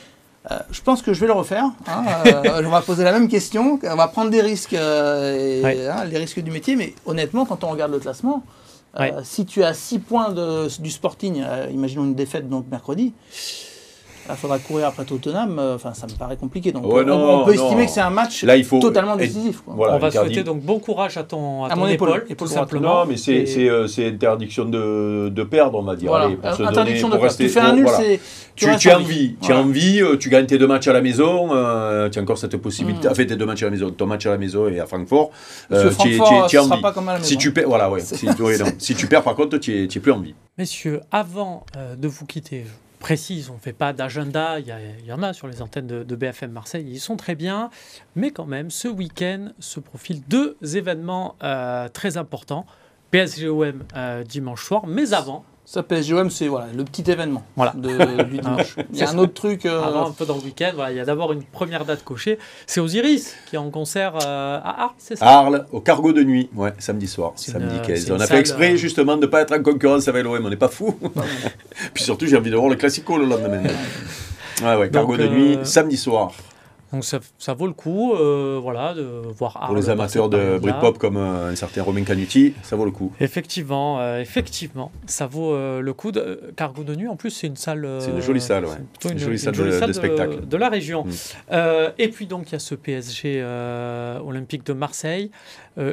Euh, 0.50 0.58
je 0.70 0.80
pense 0.80 1.02
que 1.02 1.12
je 1.12 1.20
vais 1.20 1.26
le 1.26 1.32
refaire. 1.32 1.70
Hein, 1.86 2.04
euh, 2.26 2.62
on 2.64 2.70
va 2.70 2.80
poser 2.80 3.04
la 3.04 3.12
même 3.12 3.28
question. 3.28 3.78
On 3.82 3.96
va 3.96 4.08
prendre 4.08 4.30
des 4.30 4.40
risques, 4.40 4.74
euh, 4.74 5.90
hein, 5.92 6.04
les 6.04 6.18
risques 6.18 6.40
du 6.40 6.50
métier. 6.50 6.76
Mais 6.76 6.94
honnêtement, 7.04 7.44
quand 7.44 7.64
on 7.64 7.68
regarde 7.68 7.92
le 7.92 7.98
classement, 7.98 8.42
si 9.22 9.46
tu 9.46 9.62
as 9.62 9.74
6 9.74 9.98
points 10.00 10.34
du 10.80 10.90
Sporting, 10.90 11.44
imaginons 11.70 12.04
une 12.04 12.14
défaite 12.14 12.48
donc 12.48 12.64
mercredi, 12.70 13.12
il 14.30 14.36
faudra 14.36 14.58
courir 14.58 14.86
après 14.86 15.04
Tottenham. 15.04 15.58
Euh, 15.58 15.74
enfin, 15.76 15.94
ça 15.94 16.06
me 16.06 16.12
paraît 16.12 16.36
compliqué. 16.36 16.72
Donc, 16.72 16.84
on, 16.84 17.44
peut 17.44 17.54
estimer 17.54 17.86
que 17.86 17.90
c'est 17.90 18.00
un 18.00 18.10
match 18.10 18.44
totalement 18.80 19.16
décisif. 19.16 19.62
on 19.66 19.98
va 19.98 20.10
souhaiter 20.10 20.42
donc 20.42 20.62
bon 20.62 20.78
courage 20.78 21.16
à 21.16 21.24
ton, 21.24 21.64
à, 21.64 21.74
ton 21.74 21.86
épaule, 21.86 22.24
tout 22.36 22.46
simplement. 22.46 23.04
Non, 23.04 23.06
mais 23.06 23.16
euh, 23.28 23.86
c'est 23.86 24.06
interdiction 24.06 24.64
de, 24.64 25.28
de, 25.28 25.42
perdre, 25.42 25.78
on 25.78 25.82
va 25.82 25.96
dire. 25.96 26.12
Allez, 26.12 26.36
pour 26.36 26.48
interdiction 26.48 27.08
donner, 27.08 27.22
de 27.22 27.26
perdre. 27.26 27.36
Tu 27.36 27.48
fais 27.48 27.60
un 27.60 27.74
nul, 27.74 27.88
c'est. 27.96 28.20
Tu, 28.54 28.66
tu, 28.76 28.90
as 28.90 28.98
envie, 28.98 29.36
tu 29.40 29.52
as 29.52 29.58
envie, 29.58 30.02
tu 30.18 30.30
gagnes 30.30 30.46
tes 30.46 30.58
deux 30.58 30.66
matchs 30.66 30.88
à 30.88 30.92
la 30.92 31.00
maison, 31.00 31.50
euh, 31.52 32.08
tu 32.08 32.18
as 32.18 32.22
encore 32.22 32.38
cette 32.38 32.56
possibilité. 32.56 33.08
Mm. 33.08 33.14
fait, 33.14 33.26
tes 33.26 33.36
deux 33.36 33.46
matchs 33.46 33.62
à 33.62 33.66
la 33.66 33.70
maison, 33.70 33.90
ton 33.90 34.06
match 34.06 34.26
à 34.26 34.30
la 34.30 34.38
maison 34.38 34.66
et 34.66 34.80
à 34.80 34.86
Francfort. 34.86 35.30
Euh, 35.70 35.92
Francfort, 35.92 36.48
tu 36.48 36.56
pas 36.82 36.92
comme 36.92 37.08
à 37.08 37.12
la 37.12 37.18
maison. 37.20 37.28
Si 37.28 37.38
tu 37.38 37.52
perds, 37.52 37.68
voilà, 37.68 37.88
ouais. 37.88 38.00
si, 38.78 38.94
tu 38.96 39.06
perds, 39.06 39.22
par 39.22 39.36
contre, 39.36 39.58
tu 39.58 39.86
n'es 39.86 40.00
plus 40.00 40.10
envie. 40.10 40.34
Messieurs, 40.56 41.00
avant 41.12 41.64
de 41.96 42.08
vous 42.08 42.26
quitter, 42.26 42.64
précise, 42.98 43.50
on 43.50 43.54
ne 43.54 43.58
fait 43.58 43.72
pas 43.72 43.92
d'agenda, 43.92 44.58
il 44.60 44.66
y, 45.06 45.12
en 45.12 45.22
a 45.22 45.32
sur 45.32 45.48
les 45.48 45.62
antennes 45.62 45.86
de, 45.86 46.16
BFM 46.16 46.50
Marseille, 46.50 46.86
ils 46.88 47.00
sont 47.00 47.16
très 47.16 47.34
bien, 47.34 47.70
mais 48.16 48.30
quand 48.30 48.46
même, 48.46 48.70
ce 48.70 48.88
week-end 48.88 49.50
se 49.58 49.80
profilent 49.80 50.22
deux 50.28 50.56
événements 50.62 51.36
euh, 51.42 51.88
très 51.88 52.16
importants. 52.16 52.66
PSGOM 53.10 53.84
euh, 53.96 54.22
dimanche 54.24 54.64
soir, 54.64 54.86
mais 54.86 55.14
avant, 55.14 55.44
ça, 55.70 55.82
PSGOM, 55.82 56.30
c'est 56.30 56.48
voilà, 56.48 56.68
le 56.74 56.82
petit 56.82 57.10
événement 57.10 57.42
voilà. 57.54 57.74
de, 57.76 58.22
du 58.24 58.38
dimanche. 58.38 58.74
il 58.90 58.98
y 58.98 59.02
a 59.02 59.10
un 59.10 59.18
autre 59.18 59.34
truc. 59.34 59.66
Euh, 59.66 59.82
Avant, 59.82 60.08
un 60.08 60.12
peu 60.12 60.24
dans 60.24 60.36
le 60.36 60.40
week-end, 60.40 60.70
voilà, 60.74 60.92
il 60.92 60.96
y 60.96 61.00
a 61.00 61.04
d'abord 61.04 61.30
une 61.34 61.42
première 61.42 61.84
date 61.84 62.02
cochée. 62.04 62.38
C'est 62.66 62.80
Osiris 62.80 63.34
qui 63.50 63.56
est 63.56 63.58
en 63.58 63.68
concert 63.68 64.14
euh, 64.14 64.58
à 64.64 64.84
Arles, 64.84 64.94
c'est 64.96 65.16
ça? 65.16 65.26
Arles, 65.26 65.66
au 65.70 65.82
cargo 65.82 66.14
de 66.14 66.22
nuit, 66.22 66.48
ouais, 66.56 66.72
samedi 66.78 67.06
soir, 67.06 67.32
samedi 67.36 67.74
15. 67.86 68.10
On 68.12 68.18
a 68.18 68.26
fait 68.26 68.38
exprès 68.38 68.72
euh, 68.72 68.76
justement 68.76 69.16
de 69.16 69.20
ne 69.20 69.26
pas 69.26 69.42
être 69.42 69.52
en 69.54 69.62
concurrence 69.62 70.08
avec 70.08 70.24
l'OM, 70.24 70.42
on 70.42 70.48
n'est 70.48 70.56
pas 70.56 70.68
fou. 70.68 70.98
Puis 71.92 72.02
surtout, 72.02 72.26
j'ai 72.26 72.38
envie 72.38 72.50
de 72.50 72.56
voir 72.56 72.70
le 72.70 72.76
classico 72.76 73.18
le 73.18 73.26
lendemain. 73.26 73.62
Ouais, 74.62 74.74
ouais, 74.74 74.88
cargo 74.88 75.18
de 75.18 75.28
nuit, 75.28 75.58
samedi 75.64 75.98
soir. 75.98 76.32
Donc 76.92 77.04
ça, 77.04 77.20
ça, 77.38 77.52
vaut 77.52 77.66
le 77.66 77.74
coup 77.74 78.14
euh, 78.14 78.58
voilà, 78.62 78.94
de 78.94 79.02
voir 79.36 79.60
Pour 79.66 79.76
les 79.76 79.90
amateurs 79.90 80.28
de 80.28 80.58
Britpop 80.58 80.98
comme 80.98 81.18
euh, 81.18 81.50
un 81.50 81.56
certain 81.56 81.82
Romain 81.82 82.02
Canuti, 82.02 82.54
ça 82.62 82.76
vaut 82.76 82.86
le 82.86 82.90
coup. 82.90 83.12
Effectivement, 83.20 84.00
euh, 84.00 84.20
effectivement, 84.20 84.90
ça 85.06 85.26
vaut 85.26 85.54
le 85.54 85.92
coup. 85.92 86.12
De, 86.12 86.52
Cargo 86.56 86.84
de 86.84 86.94
nuit, 86.94 87.08
en 87.08 87.16
plus, 87.16 87.30
c'est 87.30 87.46
une 87.46 87.56
salle. 87.56 87.86
c'est 88.00 88.10
une 88.10 88.20
jolie 88.20 88.40
salle, 88.40 88.64
ouais. 88.64 89.10
Une, 89.10 89.18
jolie 89.18 89.38
salle, 89.38 89.54
de, 89.54 89.92
spectacle. 89.92 90.46
De, 90.46 90.56
la 90.56 90.68
région. 90.68 91.04
Mm. 91.04 91.92
et 91.98 92.08
puis 92.08 92.26
donc, 92.26 92.50
il 92.50 92.52
y 92.52 92.56
a 92.56 92.58
ce 92.58 92.74
PSG 92.74 93.44
olympique 94.24 94.64
de 94.64 94.72
Marseille. 94.72 95.30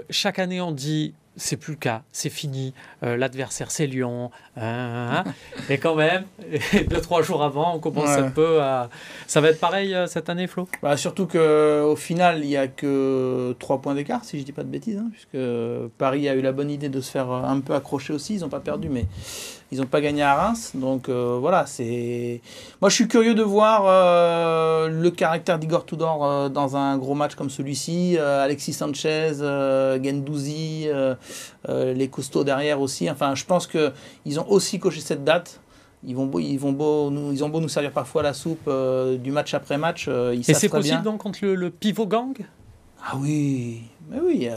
chaque 0.09 0.39
année, 0.39 0.61
on 0.61 0.71
dit 0.71 1.13
c'est 1.37 1.57
plus 1.57 1.73
le 1.73 1.79
cas, 1.79 2.03
c'est 2.11 2.29
fini. 2.29 2.73
Euh, 3.05 3.17
l'adversaire, 3.17 3.71
c'est 3.71 3.85
Lyon. 3.85 4.31
Hein, 4.57 4.61
hein, 4.61 5.23
hein. 5.25 5.33
et 5.69 5.77
quand 5.77 5.95
même, 5.95 6.25
deux, 6.89 7.01
trois 7.01 7.21
jours 7.21 7.43
avant, 7.43 7.75
on 7.75 7.79
commence 7.79 8.09
un 8.09 8.31
peu 8.31 8.61
à. 8.61 8.89
Ça 9.27 9.41
va 9.41 9.49
être 9.49 9.59
pareil 9.59 9.93
euh, 9.93 10.07
cette 10.07 10.29
année, 10.29 10.47
Flo? 10.47 10.67
Bah, 10.81 10.97
Surtout 10.97 11.27
qu'au 11.27 11.95
final, 11.95 12.43
il 12.43 12.47
n'y 12.47 12.57
a 12.57 12.67
que 12.67 13.55
trois 13.59 13.81
points 13.81 13.93
d'écart, 13.93 14.23
si 14.23 14.37
je 14.37 14.41
ne 14.41 14.45
dis 14.45 14.51
pas 14.51 14.63
de 14.63 14.69
bêtises, 14.69 15.01
puisque 15.11 15.37
Paris 15.97 16.27
a 16.29 16.35
eu 16.35 16.41
la 16.41 16.51
bonne 16.51 16.71
idée 16.71 16.89
de 16.89 17.01
se 17.01 17.11
faire 17.11 17.29
un 17.29 17.59
peu 17.59 17.75
accrocher 17.75 18.13
aussi. 18.13 18.35
Ils 18.35 18.41
n'ont 18.41 18.49
pas 18.49 18.59
perdu, 18.59 18.89
mais 18.89 19.05
ils 19.71 19.79
n'ont 19.79 19.87
pas 19.87 20.01
gagné 20.01 20.21
à 20.21 20.35
Reims. 20.35 20.71
Donc 20.75 21.09
euh, 21.09 21.37
voilà, 21.39 21.65
c'est. 21.65 22.41
Moi, 22.81 22.89
je 22.89 22.95
suis 22.95 23.07
curieux 23.07 23.35
de 23.35 23.43
voir 23.43 23.83
euh, 23.85 24.87
le 24.87 25.11
caractère 25.11 25.59
d'Igor 25.59 25.85
Tudor 25.85 26.25
euh, 26.25 26.49
dans 26.49 26.77
un 26.77 26.97
gros 26.97 27.15
match 27.15 27.35
comme 27.35 27.49
celui-ci. 27.49 28.17
Alexis 28.17 28.73
Sanchez, 28.73 29.33
Gendouzi, 30.03 30.87
les 31.67 32.07
costauds 32.07 32.43
derrière 32.43 32.79
aussi. 32.79 32.94
Enfin, 33.09 33.35
je 33.35 33.45
pense 33.45 33.67
qu'ils 33.67 34.39
ont 34.39 34.49
aussi 34.49 34.79
coché 34.79 35.01
cette 35.01 35.23
date. 35.23 35.59
Ils, 36.07 36.15
vont 36.15 36.29
ils, 36.37 36.57
vont 36.57 36.71
beau 36.71 37.09
nous, 37.09 37.31
ils 37.31 37.43
ont 37.43 37.49
beau 37.49 37.59
nous 37.59 37.69
servir 37.69 37.91
parfois 37.91 38.21
la 38.21 38.33
soupe 38.33 38.69
du 39.19 39.31
match 39.31 39.53
après 39.53 39.77
match. 39.77 40.07
ils 40.07 40.49
Et 40.49 40.53
c'est 40.53 40.69
possible 40.69 41.01
donc 41.01 41.21
contre 41.21 41.39
le, 41.41 41.55
le, 41.55 41.69
pivot 41.71 42.05
gang? 42.05 42.35
Ah 43.03 43.15
oui, 43.17 43.83
mais 44.09 44.19
oui. 44.19 44.49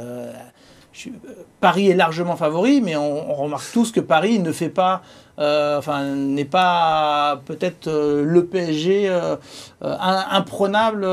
Paris 1.60 1.88
est 1.88 1.94
largement 1.94 2.36
favori, 2.36 2.80
mais 2.80 2.96
on, 2.96 3.34
remarque 3.34 3.70
tous 3.72 3.92
que 3.92 4.00
Paris 4.00 4.38
ne 4.38 4.52
fait 4.52 4.68
pas, 4.68 5.02
euh, 5.38 5.78
enfin, 5.78 6.04
n'est 6.04 6.44
pas 6.44 7.40
peut-être 7.44 7.88
euh, 7.88 8.24
le 8.24 8.46
PSG 8.46 9.08
euh, 9.08 9.36
imprenable 9.80 11.06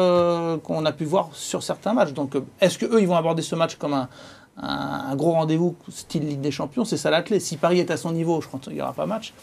qu'on 0.62 0.86
a 0.86 0.92
pu 0.92 1.06
voir 1.06 1.30
sur 1.34 1.64
certains 1.64 1.94
matchs. 1.94 2.14
Donc, 2.14 2.34
est-ce 2.62 2.78
que 2.78 2.86
eux, 2.86 3.02
ils 3.02 3.08
vont 3.08 3.16
aborder 3.16 3.42
ce 3.42 3.56
match 3.56 3.76
comme 3.76 3.94
un, 3.94 4.10
un, 4.58 5.16
gros 5.16 5.32
rendez-vous 5.32 5.76
style 5.90 6.28
Ligue 6.28 6.42
des 6.42 6.52
Champions 6.52 6.86
C'est 6.86 6.98
ça 6.98 7.10
la 7.10 7.22
clé. 7.22 7.40
Si 7.40 7.58
Paris 7.58 7.80
est 7.80 7.92
à 7.92 7.98
son 7.98 8.12
niveau, 8.12 8.42
je 8.42 8.48
crois 8.48 8.60
qu'il 8.60 8.74
n'y 8.74 8.82
aura 8.82 8.94
pas 8.94 9.06
match. 9.06 9.34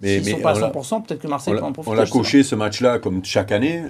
Mais, 0.00 0.18
S'ils 0.18 0.32
ne 0.32 0.38
sont 0.38 0.42
pas 0.42 0.64
à 0.64 0.70
100%, 0.70 1.02
peut-être 1.02 1.20
que 1.20 1.28
Marseille 1.28 1.54
peut 1.54 1.62
en 1.62 1.72
profiter. 1.72 1.94
On 1.94 2.00
l'a 2.00 2.06
coché 2.06 2.42
ce 2.42 2.54
match-là 2.54 2.98
comme 2.98 3.22
chaque 3.24 3.52
année, 3.52 3.82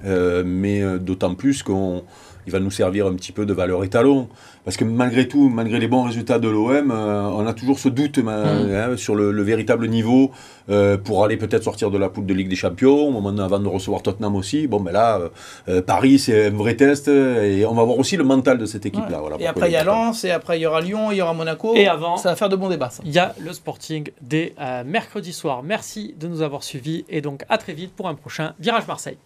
mais 0.44 0.82
d'autant 0.98 1.34
plus 1.36 1.62
qu'on 1.62 2.02
il 2.50 2.52
va 2.52 2.58
nous 2.58 2.70
servir 2.72 3.06
un 3.06 3.14
petit 3.14 3.30
peu 3.30 3.46
de 3.46 3.52
valeur 3.52 3.84
étalon. 3.84 4.28
Parce 4.64 4.76
que 4.76 4.84
malgré 4.84 5.28
tout, 5.28 5.48
malgré 5.48 5.78
les 5.78 5.86
bons 5.86 6.02
résultats 6.02 6.38
de 6.38 6.48
l'OM, 6.48 6.90
euh, 6.90 7.22
on 7.32 7.46
a 7.46 7.54
toujours 7.54 7.78
ce 7.78 7.88
doute 7.88 8.18
mm. 8.18 8.28
hein, 8.28 8.96
sur 8.96 9.14
le, 9.14 9.42
véritable 9.42 9.88
niveau 9.88 10.32
euh, 10.68 10.98
pour 10.98 11.24
aller 11.24 11.36
peut-être 11.36 11.62
sortir 11.62 11.90
de 11.90 11.96
la 11.96 12.08
poule 12.08 12.26
de 12.26 12.34
Ligue 12.34 12.48
des 12.48 12.56
Champions, 12.56 13.08
au 13.08 13.10
moment 13.10 13.42
avant 13.42 13.60
de 13.60 13.68
recevoir 13.68 14.02
Tottenham 14.02 14.34
aussi. 14.34 14.66
Bon, 14.66 14.80
ben 14.80 14.92
là, 14.92 15.20
euh, 15.68 15.80
Paris, 15.80 16.18
c'est 16.18 16.48
un 16.48 16.50
vrai 16.50 16.74
test 16.74 17.08
et 17.08 17.64
on 17.64 17.74
va 17.74 17.84
voir 17.84 17.98
aussi 17.98 18.16
le 18.16 18.24
mental 18.24 18.58
de 18.58 18.66
cette 18.66 18.84
équipe-là. 18.84 19.18
Voilà, 19.20 19.36
et 19.38 19.46
après, 19.46 19.70
il 19.70 19.72
y 19.72 19.76
a 19.76 19.84
Lens, 19.84 20.24
et 20.24 20.30
après, 20.30 20.58
il 20.58 20.62
y 20.62 20.66
aura 20.66 20.80
Lyon, 20.80 21.12
il 21.12 21.18
y 21.18 21.22
aura 21.22 21.32
Monaco. 21.32 21.74
Et 21.74 21.86
avant, 21.86 22.16
ça 22.16 22.30
va 22.30 22.36
faire 22.36 22.48
de 22.48 22.56
bons 22.56 22.68
débats. 22.68 22.90
Il 23.04 23.12
y 23.12 23.18
a 23.18 23.34
le 23.40 23.52
Sporting 23.52 24.10
dès 24.20 24.54
mercredi 24.84 25.32
soir. 25.32 25.62
Merci 25.62 26.14
de 26.18 26.26
nous 26.26 26.42
avoir 26.42 26.64
suivis 26.64 27.04
et 27.08 27.20
donc 27.20 27.44
à 27.48 27.56
très 27.56 27.72
vite 27.72 27.92
pour 27.94 28.08
un 28.08 28.14
prochain 28.14 28.54
Virage 28.58 28.86
Marseille. 28.86 29.16